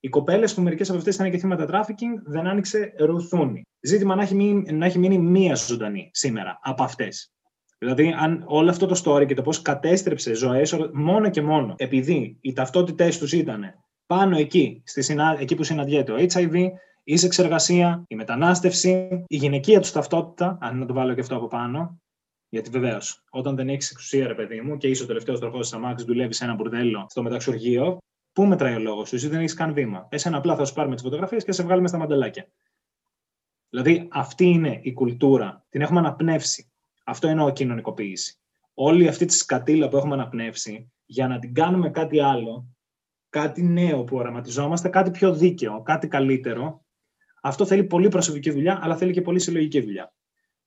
[0.00, 3.62] Οι κοπέλες που μερικές από αυτές ήταν και θύματα τράφικινγκ δεν άνοιξε ρουθούνι.
[3.80, 7.32] Ζήτημα να έχει μείνει, να έχει μείνει μία ζωντανή σήμερα από αυτές.
[7.78, 12.38] Δηλαδή, αν όλο αυτό το story και το πώς κατέστρεψε ζωές μόνο και μόνο επειδή
[12.40, 13.74] οι ταυτότητές τους ήταν
[14.06, 15.36] πάνω εκεί, στη συνα...
[15.40, 16.68] εκεί που συναντιέται ο HIV,
[17.04, 21.48] η σεξεργασία, η μετανάστευση, η γυναικεία τους ταυτότητα, αν να το βάλω και αυτό από
[21.48, 22.00] πάνω.
[22.48, 25.72] Γιατί βεβαίως, όταν δεν έχεις εξουσία, ρε παιδί μου, και είσαι ο τελευταίος τροχός της
[25.72, 27.98] αμάξης, δουλεύεις σε ένα μπουρδέλο στο μεταξουργείο,
[28.32, 30.06] πού μετράει ο λόγος σου, εσύ δεν έχεις καν βήμα.
[30.10, 32.48] Εσένα απλά θα σου πάρουμε τις φωτογραφίες και σε βγάλουμε στα μαντελάκια.
[33.70, 35.66] Δηλαδή, αυτή είναι η κουλτούρα.
[35.68, 36.67] Την έχουμε αναπνεύσει.
[37.08, 38.38] Αυτό εννοώ κοινωνικοποίηση.
[38.74, 42.76] Όλη αυτή τη σκατήλα που έχουμε αναπνεύσει, για να την κάνουμε κάτι άλλο,
[43.28, 46.84] κάτι νέο που οραματιζόμαστε, κάτι πιο δίκαιο, κάτι καλύτερο,
[47.42, 50.14] αυτό θέλει πολύ προσωπική δουλειά, αλλά θέλει και πολύ συλλογική δουλειά.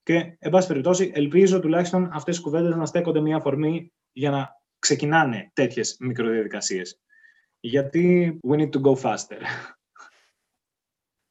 [0.02, 4.62] Και, εν πάση περιπτώσει, ελπίζω τουλάχιστον αυτές οι κουβέντες να στέκονται μια αφορμή για να
[4.78, 7.00] ξεκινάνε τέτοιες μικροδιαδικασίες.
[7.60, 9.38] Γιατί we need to go faster.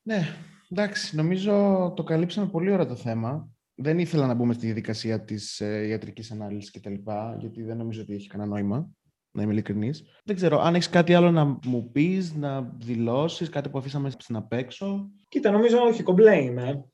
[0.02, 0.36] Ναι,
[0.70, 1.54] εντάξει, νομίζω
[1.96, 6.32] το καλύψαμε πολύ ώρα το θέμα δεν ήθελα να μπούμε στη διαδικασία της ε, ιατρικής
[6.32, 6.94] ανάλυσης κτλ.
[7.40, 8.90] Γιατί δεν νομίζω ότι έχει κανένα νόημα.
[9.34, 10.04] Να είμαι ειλικρινής.
[10.24, 14.36] Δεν ξέρω, αν έχεις κάτι άλλο να μου πεις, να δηλώσεις, κάτι που αφήσαμε στην
[14.36, 15.12] απέξω.
[15.28, 16.86] Κοίτα, νομίζω όχι, κομπλέ είμαι.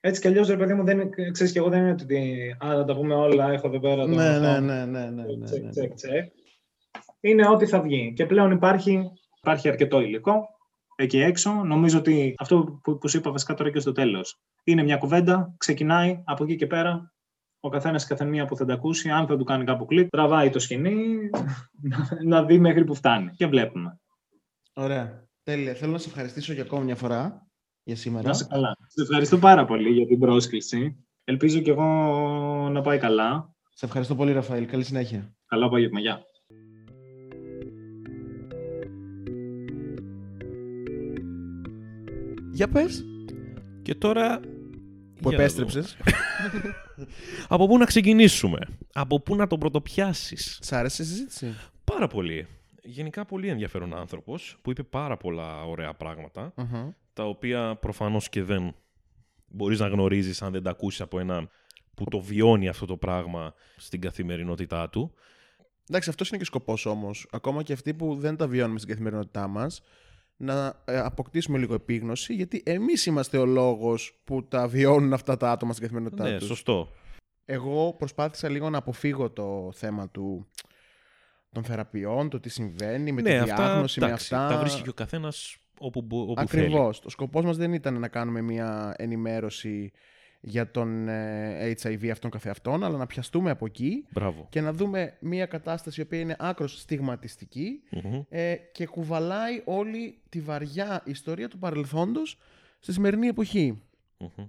[0.00, 2.56] Έτσι κι αλλιώς, ρε παιδί μου, δεν ξέρεις κι εγώ δεν είναι ότι.
[2.64, 4.02] Α, να τα πούμε όλα, έχω εδώ πέρα.
[4.02, 6.32] Το ναι, ναι, ναι, ναι, ναι, ναι, τσεκ, τσεκ, τσεκ.
[7.20, 8.12] Είναι ό,τι θα βγει.
[8.12, 9.10] Και πλέον υπάρχει,
[9.40, 10.55] υπάρχει αρκετό υλικό
[10.96, 11.52] εκεί έξω.
[11.52, 14.40] Νομίζω ότι αυτό που, που σου είπα βασικά τώρα και στο τέλος.
[14.64, 17.10] Είναι μια κουβέντα, ξεκινάει από εκεί και πέρα.
[17.60, 20.50] Ο καθένας και καθεμία που θα τα ακούσει, αν θα του κάνει κάπου κλικ, τραβάει
[20.50, 21.30] το σκηνή,
[22.24, 23.30] να δει μέχρι που φτάνει.
[23.30, 24.00] Και βλέπουμε.
[24.74, 25.24] Ωραία.
[25.42, 25.74] Τέλεια.
[25.74, 27.46] Θέλω να σε ευχαριστήσω για ακόμη μια φορά
[27.82, 28.28] για σήμερα.
[28.28, 28.76] Να σε καλά.
[28.86, 31.06] Σε ευχαριστώ πάρα πολύ για την πρόσκληση.
[31.24, 31.84] Ελπίζω κι εγώ
[32.72, 33.54] να πάει καλά.
[33.74, 34.66] Σε ευχαριστώ πολύ, Ραφαήλ.
[34.66, 35.34] Καλή συνέχεια.
[35.46, 36.00] Καλό απόγευμα.
[36.00, 36.22] Γεια.
[42.56, 43.04] Για πες.
[43.82, 44.40] Και τώρα.
[45.20, 45.96] Που για να επέστρεψες.
[46.04, 47.04] δω.
[47.54, 48.58] Από πού να ξεκινήσουμε;
[48.92, 51.54] Από πού να τον πρωτοπιάσεις; Σ' άρεσε η συζήτηση;
[51.84, 52.46] Πάρα πολύ.
[52.82, 56.88] Γενικά πολύ ενδιαφέρον άνθρωπος που είπε πάρα πολλά ωραία πράγματα Μμμ.
[57.12, 58.74] τα οποία προφανώς και δεν
[59.48, 61.50] μπορείς να γνωρίζεις αν δεν τα ακούσεις από έναν
[61.94, 65.12] που το βιώνει αυτό το πράγμα στην καθημερινότητά του.
[65.88, 67.26] Εντάξει, αυτός είναι και σκοπός όμως.
[67.30, 69.82] Ακόμα και αυτοί που δεν τα βιώνουμε στην καθημερινότητά μας,
[70.36, 75.50] να ε, αποκτήσουμε λίγο επίγνωση, γιατί εμείς είμαστε ο λόγος που τα βιώνουν αυτά τα
[75.50, 76.46] άτομα στην καθημερινότητά ναι, τους.
[76.46, 76.92] σωστό.
[77.44, 80.46] Εγώ προσπάθησα λίγο να αποφύγω το θέμα του
[81.52, 84.54] των θεραπείων, το τι συμβαίνει με ναι, τη διάγνωση, με εντάξει, αυτά.
[84.54, 87.00] τα βρίσκει και ο καθένας όπου, μπο- όπου Ακριβώς.
[87.00, 89.92] Το σκοπός μας δεν ήταν να κάνουμε μια ενημέρωση
[90.48, 94.06] για τον ε, HIV αυτόν καθεαυτόν, αλλά να πιαστούμε από εκεί θέλει.
[94.10, 94.46] Μπράβο.
[94.50, 98.22] και να δούμε μια κατάσταση η οποία είναι άκρως στιγματιστική Μμμ.
[98.28, 102.38] ε, και κουβαλάει όλη τη βαριά ιστορία του παρελθόντος
[102.80, 103.82] στη σημερινή εποχή.
[104.18, 104.46] Μμμ.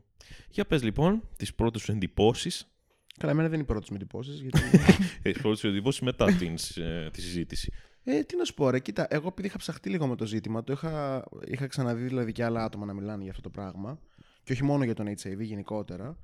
[0.50, 2.72] Για πες λοιπόν τις πρώτες σου εντυπώσεις,
[3.20, 4.39] Καλά, εμένα δεν είναι οι πρώτες με εντυπώσεις.
[4.41, 4.60] Γιατί...
[5.24, 7.72] ε, τις πρώτες σου εντυπώσεις μετά την, ε, τη συζήτηση.
[8.04, 10.64] ε, τι να σου πω, ρε, κοίτα, εγώ επειδή είχα ψαχτεί λίγο με το ζήτημα,
[10.64, 14.00] το είχα, είχα ξαναδεί δηλαδή και άλλα άτομα να μιλάνε για αυτό το πράγμα,
[14.48, 16.18] και όχι μόνο για τον HIV γενικότερα.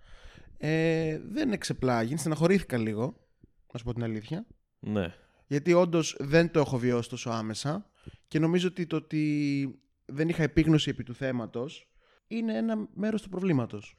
[0.58, 3.28] Ε, δεν εξεπλάγει, στεναχωρήθηκα λίγο,
[3.74, 4.46] να σου πω την αλήθεια.
[4.80, 5.14] Ναι.
[5.48, 7.90] Γιατί όντως δεν το έχω βιώσει τόσο άμεσα
[8.28, 11.92] και νομίζω ότι το ότι δεν είχα επίγνωση επί του θέματος
[12.28, 13.96] είναι ένα μέρος του προβλήματος.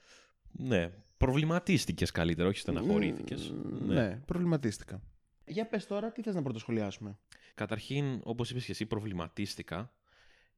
[0.52, 0.90] Ναι.
[1.16, 3.50] Προβληματίστηκες καλύτερα, όχι στεναχωρήθηκες.
[3.50, 4.22] Μ, ναι.
[4.26, 5.02] προβληματίστηκα.
[5.44, 7.18] Για πες τώρα, τι θες να πρωτοσχολιάσουμε;
[7.54, 9.92] Καταρχήν, όπως είπες και εσύ, προβληματίστηκα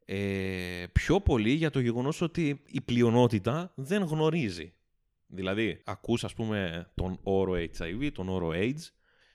[0.08, 4.72] ε, πιο πολύ για το γεγονός ότι η πλειονότητα δεν γνωρίζει.
[5.26, 8.90] Δηλαδή, ακούς ας πούμε τον όρο HIV, τον όρο AIDS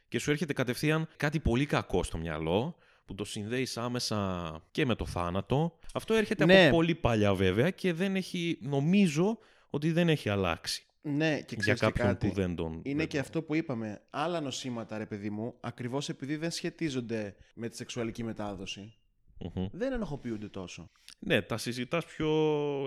[0.07, 4.95] και σου έρχεται κατευθείαν κάτι πολύ κακό στο μυαλό που το συνδέεις άμεσα και με
[4.95, 5.79] το θάνατο.
[5.93, 6.65] Αυτό έρχεται Ναι.
[6.65, 9.37] από πολύ παλιά βέβαια και δεν έχει, νομίζω
[9.69, 12.27] ότι δεν έχει αλλάξει Ναι, και για ξέρεις και κάποιον κάτι.
[12.27, 12.79] που δεν τον...
[12.83, 14.01] Είναι δεν και αυτό που είπαμε.
[14.09, 18.93] Άλλα νοσήματα, ρε παιδί μου, ακριβώς επειδή δεν σχετίζονται με τη σεξουαλική μετάδοση,
[19.41, 19.67] Μμμ.
[19.71, 20.89] δεν ενοχοποιούνται τόσο.
[21.19, 22.29] Ναι, τα συζητάς πιο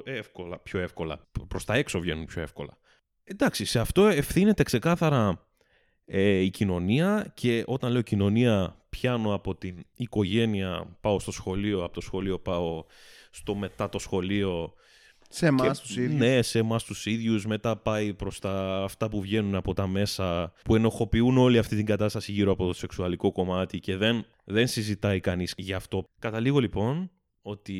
[0.05, 0.59] εύκολα.
[0.59, 1.28] Πιο εύκολα.
[1.48, 2.78] Προς τα έξω βγαίνουν πιο εύκολα.
[3.24, 5.48] Εντάξει, σε αυτό ευθύνεται ξεκάθαρα
[6.05, 11.94] ε, η κοινωνία και όταν λέω κοινωνία πιάνω από την οικογένεια, πάω στο σχολείο, από
[11.94, 12.84] το σχολείο πάω
[13.30, 14.74] στο μετά το σχολείο.
[15.35, 16.18] Σε εμάς και- τους ίδιους.
[16.20, 20.53] Ναι, σε εμάς τους ίδιους, μετά πάει προς τα, αυτά που βγαίνουν από τα μέσα
[20.64, 25.20] που ενοχοποιούν όλη αυτή την κατάσταση γύρω από το σεξουαλικό κομμάτι και δεν, δεν συζητάει
[25.20, 26.09] κανείς γι' αυτό.
[26.18, 27.11] Καταλήγω λοιπόν
[27.43, 27.74] ότι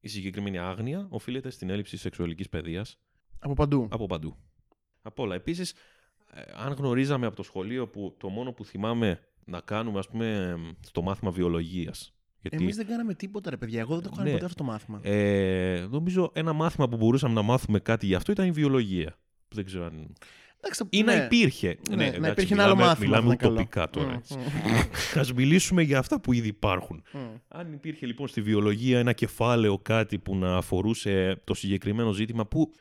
[0.00, 2.98] η συγκεκριμένη άγνοια οφείλεται στην έλλειψη σεξουαλικής παιδείας
[3.38, 3.88] Από παντού.
[3.90, 4.36] από παντού.
[5.02, 5.34] Από όλα.
[5.34, 5.72] Επίσης,
[6.32, 10.56] ε, αν γνωρίζαμε από το σχολείο που το μόνο που θυμάμαι να κάνουμε, ας πούμε,
[10.80, 12.12] στο μάθημα βιολογίας.
[12.50, 13.80] Γιατί Εμείς δεν κάναμε τίποτα, ρε παιδιά.
[13.80, 14.34] Εγώ δεν το έχω κάνει Ναι.
[14.34, 15.00] ποτέ αυτό το μάθημα.
[15.02, 19.18] ε, νομίζω ένα μάθημα που μπορούσαμε να μάθουμε κάτι γι' αυτό ήταν η βιολογία.
[19.48, 20.12] Δεν ξέρω αν...
[20.60, 21.14] Εντάξει, Ή ναι.
[21.16, 21.78] να υπήρχε.
[21.90, 23.52] Ναι, να εντάξει, υπήρχε ένα άλλο μιλάμε- μάθημα, Μιλάμε θα ήταν καλό.
[23.54, 24.08] ουτοπικά τώρα.
[24.08, 25.18] Μμ, έτσι.
[25.18, 27.02] Ας μιλήσουμε για αυτά που ήδη υπάρχουν.
[27.12, 27.18] μμ.
[27.48, 32.72] Αν υπήρχε λοιπόν στη βιολογία ένα κεφάλαιο κάτι που να αφορούσε το συγκεκριμένο ζήτημα που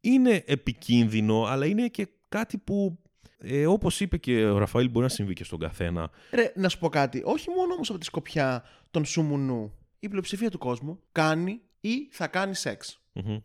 [0.00, 2.98] είναι επικίνδυνο, αλλά είναι και κάτι που,
[3.44, 6.10] ε, όπως είπε και ο Ραφαήλ, μπορεί να συμβεί και στον καθένα.
[6.32, 7.22] Ρε, να σου πω κάτι.
[7.24, 9.74] Όχι μόνο όμως από τη σκοπιά των σουμουνού.
[9.98, 13.00] Η πλειοψηφία του κόσμου κάνει ή θα κάνει σεξ.
[13.12, 13.38] Μμμ.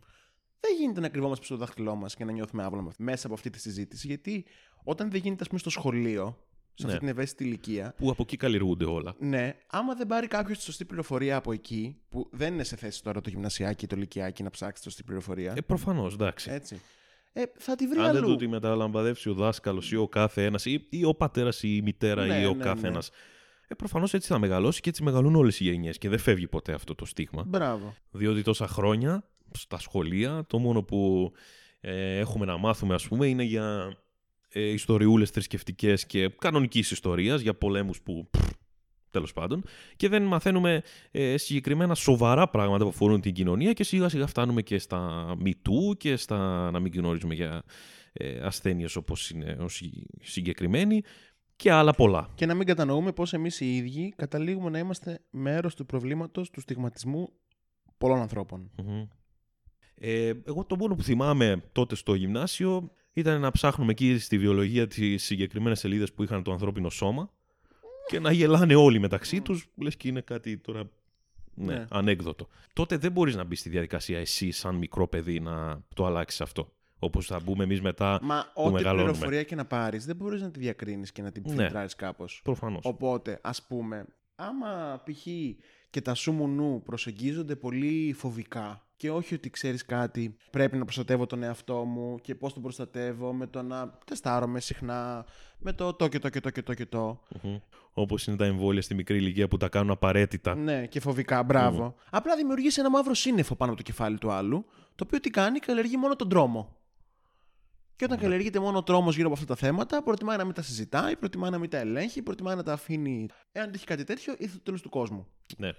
[0.60, 3.50] Δεν γίνεται να κρυβόμαστε πίσω στο δάχτυλό μας και να νιώθουμε άβολα μέσα από αυτή
[3.50, 4.06] τη συζήτηση.
[4.06, 4.44] Γιατί
[4.84, 6.38] όταν δεν γίνεται, ας πούμε, στο σχολείο,
[6.74, 6.98] σε αυτή Ναι.
[6.98, 9.14] την ευαίσθητη ηλικία, Που από εκεί καλλιεργούνται όλα.
[9.18, 13.02] ναι, άμα δεν πάρει κάποιος τη σωστή πληροφορία από εκεί, που δεν είναι σε θέση
[13.02, 15.52] τώρα το γυμνασιάκι ή το λυκειάκι να ψάξει τη σωστή πληροφορία.
[15.56, 16.50] Ε, προφανώς, εντάξει.
[16.50, 16.80] έτσι.
[17.32, 18.26] Ε, θα τη βρει Αν δεν αλλού.
[18.26, 21.82] του τη μεταλαμβαδεύσει ο δάσκαλος ή ο κάθε ένας, ή, ή ο πατέρας ή η
[21.82, 22.88] μητέρα Ναι, ή ο ναι, κάθε ναι.
[22.88, 23.10] ένας.
[23.68, 26.72] Ε, προφανώς έτσι θα μεγαλώσει και έτσι μεγαλούν όλες οι γενιές και δεν φεύγει ποτέ
[26.72, 27.44] αυτό το στίγμα.
[27.46, 27.94] Μπράβο.
[28.10, 31.32] Διότι τόσα χρόνια στα σχολεία το μόνο που
[31.80, 33.96] ε, έχουμε να μάθουμε ας πούμε είναι για
[34.48, 38.50] ε, ιστοριούλες θρησκευτικές και κανονικής ιστορίας, για πολέμους που πφ,
[39.10, 39.64] τέλος πάντων
[39.96, 44.62] και δεν μαθαίνουμε ε, συγκεκριμένα σοβαρά πράγματα που αφορούν την κοινωνία και σιγά σιγά φτάνουμε
[44.62, 47.62] και στα μητού και στα να μην γνωρίζουμε για
[48.12, 51.02] ε, ασθένειες όπως είναι ως η συγκεκριμένη
[51.56, 52.28] και άλλα πολλά.
[52.34, 56.60] Και να μην κατανοούμε πώς εμείς οι ίδιοι καταλήγουμε να είμαστε μέρος του προβλήματος του
[56.60, 57.32] στιγματισμού
[57.98, 58.70] πολλών ανθρώπων.
[58.76, 59.06] Μμμ.
[60.00, 64.86] Ε, εγώ το μόνο που θυμάμαι τότε στο γυμνάσιο ήταν να ψάχνουμε εκεί στη βιολογία
[64.86, 67.30] τις συγκεκριμένες σελίδες που είχαν το ανθρώπινο σώμα
[68.08, 70.90] και να γελάνε όλοι μεταξύ τους, λες και είναι κάτι τώρα
[71.54, 71.84] ναι, Ναι.
[71.90, 72.48] ανέκδοτο.
[72.72, 76.72] Τότε δεν μπορείς να μπεις στη διαδικασία εσύ σαν μικρό παιδί να το αλλάξεις αυτό.
[76.98, 79.10] Όπως θα μπούμε εμείς μετά Μα που ό,τι μεγαλώνουμε.
[79.12, 81.54] πληροφορία και να πάρεις, δεν μπορείς να τη διακρίνεις και να την Ναι.
[81.56, 82.40] φιλτράρεις κάπως.
[82.44, 82.80] Προφανώς.
[82.84, 84.04] Οπότε, ας πούμε,
[84.36, 85.26] άμα π.χ.
[85.90, 90.84] και τα σου μου νου προσεγγίζονται πολύ φοβικά και όχι ότι ξέρεις κάτι, πρέπει να
[90.84, 95.26] προστατεύω τον εαυτό μου και πώς τον προστατεύω με το να τεστάρομαι συχνά,
[95.58, 97.22] με το το και το και το και το και το.
[97.92, 100.54] Όπως είναι τα εμβόλια στη μικρή ηλικία που τα κάνουν απαραίτητα.
[100.54, 101.94] Ναι, και φοβικά, μπράβο.
[102.10, 105.58] Απλά δημιουργείς ένα μαύρο σύννεφο πάνω από το κεφάλι του άλλου, το οποίο τι κάνει,
[105.58, 106.76] καλλιεργεί μόνο τον τρόμο.
[107.96, 110.62] Και όταν καλλιεργείται μόνο ο τρόμος γύρω από αυτά τα θέματα, προτιμάει να μην τα
[110.62, 113.26] συζητάει, προτιμάει να μην τα ελέγχει, προτιμάει να τα αφήνει.
[113.52, 115.26] Εάν τύχει κάτι τέτοιο, ήρθε το τέλος του κόσμου.
[115.56, 115.70] Ναι.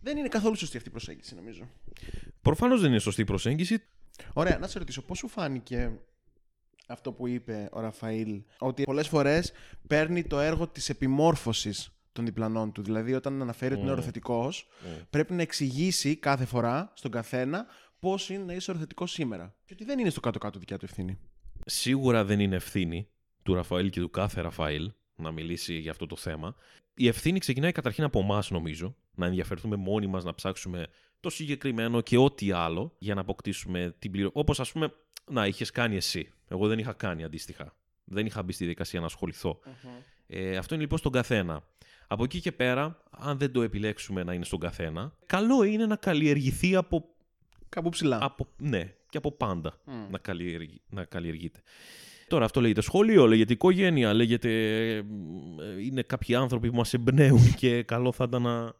[0.00, 1.68] Δεν είναι καθόλου σωστή αυτή η προσέγγιση, νομίζω.
[2.42, 3.82] Προφανώς δεν είναι σωστή η προσέγγιση.
[4.32, 5.98] Ωραία, να σε ρωτήσω, πώς σου φάνηκε
[6.86, 9.52] αυτό που είπε ο Ραφαήλ, ότι πολλές φορές
[9.86, 12.82] παίρνει το έργο της επιμόρφωσης των διπλανών του.
[12.82, 14.68] Δηλαδή, όταν αναφέρει ότι είναι οροθετικός,
[15.10, 17.66] πρέπει να εξηγήσει κάθε φορά στον καθένα
[17.98, 19.54] πώς είναι να είσαι οροθετικός σήμερα.
[19.64, 21.18] Και ότι δεν είναι στο κάτω-κάτω δικιά του ευθύνη.
[21.66, 23.08] Σίγουρα δεν είναι ευθύνη
[23.42, 26.54] του Ραφαήλ και του κάθε Ραφαήλ να μιλήσει για αυτό το θέμα.
[26.94, 28.96] Η ευθύνη ξεκινάει καταρχήν από εμάς, νομίζω.
[29.14, 30.86] Να ενδιαφερθούμε μόνοι μας να ψάξουμε
[31.20, 34.40] το συγκεκριμένο και ό,τι άλλο για να αποκτήσουμε την πληροφορία.
[34.40, 34.92] Όπως ας πούμε,
[35.30, 36.32] να είχες κάνει εσύ.
[36.48, 37.76] Εγώ δεν είχα κάνει αντίστοιχα.
[38.04, 39.58] Δεν είχα μπει στη διαδικασία να ασχοληθω
[40.26, 41.64] Ε, αυτό είναι λοιπόν στον καθένα.
[42.06, 45.96] Από εκεί και πέρα, αν δεν το επιλέξουμε να είναι στον καθένα, καλό είναι να
[45.96, 47.08] καλλιεργηθεί από.
[47.68, 48.18] Κάπου ψηλά.
[48.22, 49.80] από ναι, και από πάντα
[50.10, 51.62] να, καλλιεργεί, να καλλιεργείται.
[52.34, 54.50] Τώρα αυτό λέγεται σχολείο, λέγεται οικογένεια, λέγεται.
[54.96, 55.02] ε,
[55.84, 58.72] Είναι κάποιοι άνθρωποι που μας εμπνέουν και καλό θα ήταν να.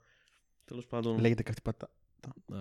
[0.65, 1.19] Τέλος πάντων.
[1.21, 1.91] Λέγεται κάτι πατά.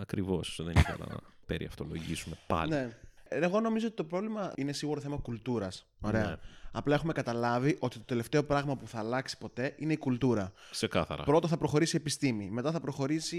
[0.02, 0.60] Ακριβώς.
[0.64, 2.70] Δεν ήθελα να περιαυτολογήσουμε πάλι.
[2.72, 2.98] Ναι.
[3.42, 5.86] Εγώ νομίζω ότι το πρόβλημα είναι σίγουρο θέμα κουλτούρας.
[6.02, 6.26] Ωραία.
[6.28, 6.36] Ναι.
[6.76, 10.52] Απλά έχουμε καταλάβει ότι το τελευταίο πράγμα που θα αλλάξει ποτέ είναι η κουλτούρα.
[10.72, 11.24] Ξεκάθαρα.
[11.24, 13.38] Πρώτα θα προχωρήσει η επιστήμη, μετά θα προχωρήσει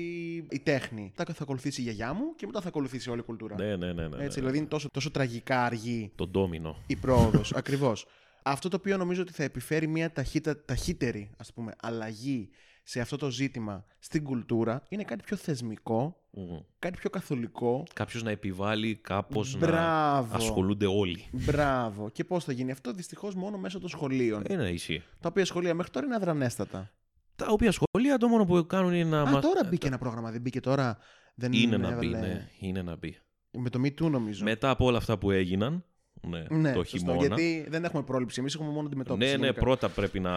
[0.51, 3.55] η τέχνη, μετά θα ακολουθήσει η γιαγιά μου και μετά θα ακολουθήσει όλη η κουλτούρα.
[3.57, 4.09] Ναι, ναι, ναι.
[4.09, 4.29] ναι, Έτσι, ναι.
[4.29, 6.77] δηλαδή είναι τόσο, τόσο τραγικά αργή Το ντόμινο.
[6.87, 7.53] η πρόοδος.
[7.53, 8.07] Ακριβώς.
[8.43, 12.49] Αυτό το οποίο νομίζω ότι θα επιφέρει μια ταχύτα, ταχύτερη ας πούμε, αλλαγή
[12.87, 16.59] σε αυτό το ζήτημα στην κουλτούρα είναι κάτι πιο θεσμικό, Μμμ.
[16.79, 17.83] κάτι πιο καθολικό.
[17.95, 20.37] Κάποιος να επιβάλλει κάπως να Μπράβο.
[20.37, 21.25] ασχολούνται όλοι.
[21.33, 22.09] Μπράβο.
[22.11, 24.43] Και πώς θα γίνει αυτό, δυστυχώς μόνο μέσω των σχολείων.
[24.47, 25.03] Ε, ναι, ισχύει.
[25.21, 26.91] Τα οποία σχολεία μέχρι τώρα είναι αδρανέστατα.
[27.37, 30.31] Τα οποία σχολεία το μόνο που κάνουν είναι να Α, μας- τώρα μπήκε ένα πρόγραμμα,
[30.31, 30.99] δεν μπήκε τώρα.
[31.35, 32.49] Δεν Είναι να μπει, έβαλε- ναι.
[32.59, 33.19] Είναι να μπει.
[33.51, 34.45] Με το Me Too νομίζω.
[34.45, 35.85] Μετά από όλα αυτά που έγιναν,
[36.29, 37.19] ναι, ναι, το σωστό, χειμώνα.
[37.27, 38.41] γιατί δεν έχουμε πρόληψη.
[38.41, 39.31] Εμείς έχουμε μόνο αντιμετώπιση.
[39.31, 39.61] Ναι, ναι, γενικά.
[39.65, 40.33] πρώτα πρέπει να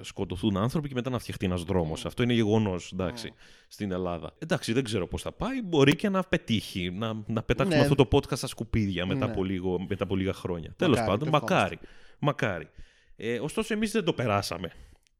[0.00, 2.06] σκοτωθούν άνθρωποι και μετά να φτιαχτεί ένας δρόμος.
[2.06, 3.32] Αυτό είναι γεγονός, εντάξει,
[3.68, 4.32] στην Ελλάδα.
[4.38, 5.62] Εντάξει, δεν ξέρω πώς θα πάει.
[5.62, 7.82] Μπορεί και να πετύχει, να, να πετάξουμε Ναι.
[7.82, 9.32] αυτό το podcast στα σκουπίδια μετά, Ναι.
[9.32, 10.72] από, λίγο, μετά από λίγα χρόνια.
[10.76, 11.78] Τέλος Μακάρι, πάντων, το μακάρι.
[12.18, 12.68] Μακάρι.
[13.16, 14.72] Ε, ωστόσο, εμείς δεν το περάσαμε.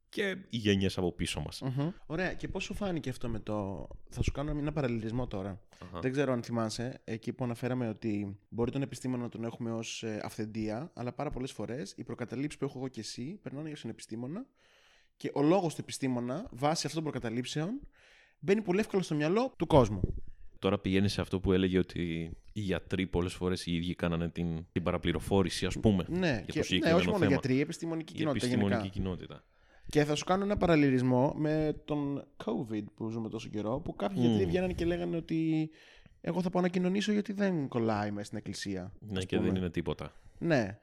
[0.09, 1.61] Και οι γενιές από πίσω μας.
[1.61, 1.89] Μμμ.
[2.05, 3.87] Ωραία, και πώς σου φάνηκε αυτό με το.
[4.09, 5.61] Θα σου κάνω ένα παραλληλισμό τώρα.
[6.01, 10.03] Δεν ξέρω αν θυμάσαι, εκεί που αναφέραμε ότι μπορεί τον επιστήμονα να τον έχουμε ως
[10.21, 13.89] αυθεντία, αλλά πάρα πολλές φορές οι προκαταλήψεις που έχω εγώ και εσύ περνάνε για τον
[13.89, 14.45] επιστήμονα
[15.17, 17.79] και ο λόγος του επιστήμονα, βάσει αυτών των προκαταλήψεων,
[18.39, 20.01] μπαίνει πολύ εύκολα στο μυαλό του κόσμου.
[20.59, 24.65] Τώρα πηγαίνεις σε αυτό που έλεγε ότι οι γιατροί πολλές φορές οι ίδιοι κάνανε την,
[24.71, 26.05] την παραπληροφόρηση, ας πούμε.
[26.07, 27.31] Ναι, για και, το ναι συγκεκριμένο όχι μόνο θέμα.
[27.31, 28.93] γιατροί, η επιστημονική Η κοινότητα επιστημονική γενικά.
[28.93, 29.43] κοινότητα.
[29.89, 34.23] Και θα σου κάνω ένα παραλληλισμό με τον COVID που ζούμε τόσο καιρό, που κάποιοι
[34.25, 35.69] γιατροί βγαίνανε και λέγανε ότι
[36.21, 38.93] εγώ θα πάω να κοινωνήσω γιατί δεν κολλάει μέσα στην εκκλησία.
[38.99, 39.47] Ναι, ας και πούμε.
[39.47, 40.13] δεν είναι τίποτα.
[40.37, 40.79] Ναι.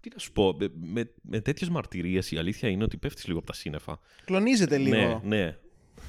[0.00, 3.38] Τι να σου πω, με, με, με τέτοιες μαρτυρίες η αλήθεια είναι ότι πέφτεις λίγο
[3.38, 3.98] από τα σύννεφα.
[4.24, 4.96] Κλονίζεται λίγο.
[4.96, 5.56] Ναι, ναι.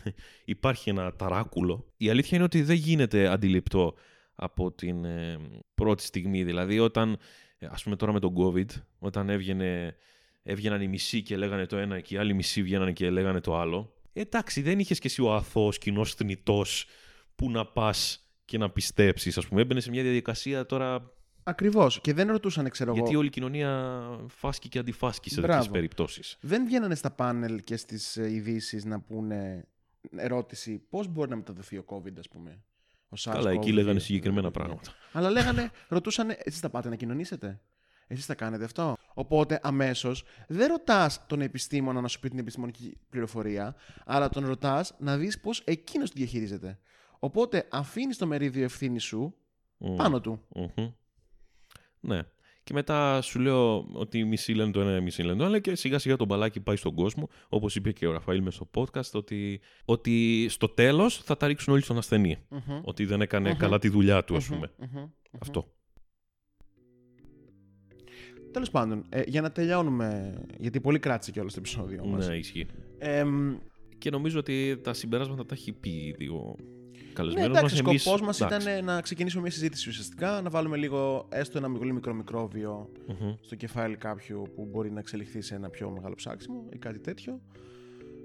[0.46, 1.94] Υπάρχει ένα ταράκουλο.
[1.98, 3.94] Η αλήθεια είναι ότι δεν γίνεται αντιληπτό
[4.36, 5.40] από την ε,
[5.76, 6.44] πρώτη στιγμή.
[6.44, 7.18] Δηλαδή, όταν,
[7.58, 8.70] ε, ας πούμε τώρα με τον COVID,
[9.00, 9.96] όταν έβγαινε,
[10.44, 13.58] έβγαιναν οι μισοί και λέγανε το ένα και οι άλλοι μισοί βγαίνανε και λέγανε το
[13.60, 13.94] άλλο.
[14.14, 16.86] Ε, εντάξει, δεν είχες και εσύ ο αθώος κοινός θνητός
[17.36, 19.62] που να πας και να πιστέψεις, ας πούμε.
[19.62, 21.12] Έμπαινε σε μια διαδικασία τώρα
[21.46, 22.02] Ακριβώς.
[22.02, 23.00] Και δεν ρωτούσαν, ξέρω εγώ.
[23.00, 25.54] γιατί όλη η κοινωνία φάσκει και αντιφάσκει σε Μπράβο.
[25.54, 26.38] τέτοιες περιπτώσεις.
[26.42, 29.68] Δεν Δεν βγαίνανε στα πάνελ και στις ειδήσεις να πούνε
[30.16, 32.64] ερώτηση πώς μπορεί να μεταδοθεί ο COVID, ας πούμε.
[33.10, 33.56] Ο Καλά, SARS-CoV-2.
[33.56, 34.94] εκεί λέγανε συγκεκριμένα πράγματα.
[35.12, 37.62] Αλλά λέγανε, ρωτούσαν, εσείς θα πάτε να κοινωνήσετε;
[38.08, 38.96] Εσείς θα κάνετε αυτό.
[39.14, 43.76] Οπότε αμέσως δεν ρωτάς τον επιστήμονα να σου πει την επιστημονική πληροφορία,
[44.06, 46.80] αλλά τον ρωτάς να δεις πώς εκείνος τη διαχειρίζεται.
[47.20, 49.36] Οπότε αφήνεις το μερίδιο ευθύνη σου
[49.78, 49.96] Μμ.
[49.96, 50.42] πάνω του.
[50.56, 50.92] Μμμ.
[52.00, 52.22] Ναι.
[52.64, 56.00] Και μετά σου λέω ότι μισή λένε το ένα, μισή λένε το άλλο και σιγά
[56.00, 57.30] σιγά το μπαλάκι πάει στον κόσμο.
[57.50, 61.74] Όπως είπε και ο Ραφαήλ με στο podcast, ότι, ότι στο τέλος θα τα ρίξουν
[61.74, 62.38] όλοι στον ασθενη
[62.84, 64.72] Ότι δεν έκανε καλά τη δουλειά του, ας πούμε.
[65.40, 65.74] Αυτό.
[68.54, 72.28] Τέλος πάντων, ε, για να τελειώνουμε, γιατί πολύ κράτησε κιόλα το επεισόδιο μας.
[72.28, 72.66] Ναι, ισχύει.
[72.98, 73.56] Εμ,
[73.98, 77.96] Και νομίζω ότι τα συμπεράσματα τα έχει πει ήδη ο Ναι, καλεσμένος εντάξει, μας.
[77.96, 81.94] ο σκοπός μας ήταν να ξεκινήσουμε μια συζήτηση ουσιαστικά, να βάλουμε λίγο έστω ένα πολύ
[81.94, 82.90] μικρό μικρόβιο
[83.42, 87.42] στο κεφάλι κάποιου που μπορεί να εξελιχθεί σε ένα πιο μεγάλο ψάξιμο ή κάτι τέτοιο.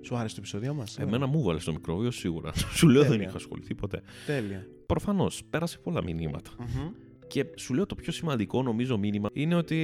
[0.03, 0.99] Σου άρεσε το επεισόδιο μας.
[0.99, 2.53] Εμένα μου βάλε στο μικρόβιο σίγουρα.
[2.77, 3.27] Σου λέω δεν Τέλεια.
[3.27, 4.03] είχα ασχοληθεί ποτέ.
[4.27, 4.67] Τέλεια.
[4.87, 6.51] Προφανώς πέρασε πολλά μηνύματα.
[6.59, 6.91] Μμμ.
[7.29, 9.77] Και σου λέω το πιο σημαντικό νομίζω μήνυμα είναι ότι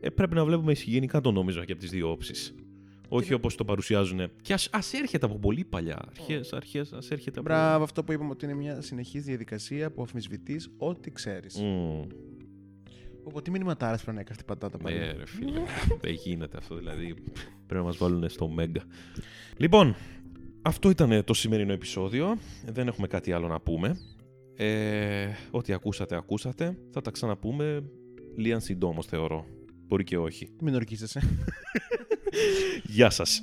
[0.00, 2.54] ε, πρέπει να βλέπουμε εισηγενικά το νόμισμα και από τις δύο όψεις.
[3.08, 4.30] Όχι όπως το παρουσιάζουν.
[4.42, 5.98] Και ας ας έρχεται από πολύ παλιά.
[6.08, 7.48] Αρχές, αρχές, ας έρχεται από.
[7.48, 11.56] Μπράβο, αυτό που είπαμε ότι είναι μια συνεχής διαδικασία που αμφισβητεί ό,τι ξέρεις.
[11.60, 12.02] Μμμ.
[13.24, 14.96] Οπότε τι μηνυματάρε πρέπει να έχει αυτή η πατάτα πάλι.
[14.96, 15.60] Ε, ρε φίλε.
[16.02, 17.14] Δεν γίνεται αυτό δηλαδή.
[17.66, 18.82] Πρέπει να μας βάλουν στο Μέγκα.
[19.56, 19.96] Λοιπόν,
[20.62, 22.38] αυτό ήταν το σημερινό επεισόδιο.
[22.66, 23.96] Δεν έχουμε κάτι άλλο να πούμε.
[24.56, 26.78] Ε, ό,τι ακούσατε, ακούσατε.
[26.90, 27.82] Θα τα ξαναπούμε
[28.36, 29.46] λίγαν συντόμως θεωρώ.
[29.86, 30.48] Μπορεί και όχι.
[30.60, 31.20] Μην ορκίζεσαι.
[32.82, 33.42] Γεια σας.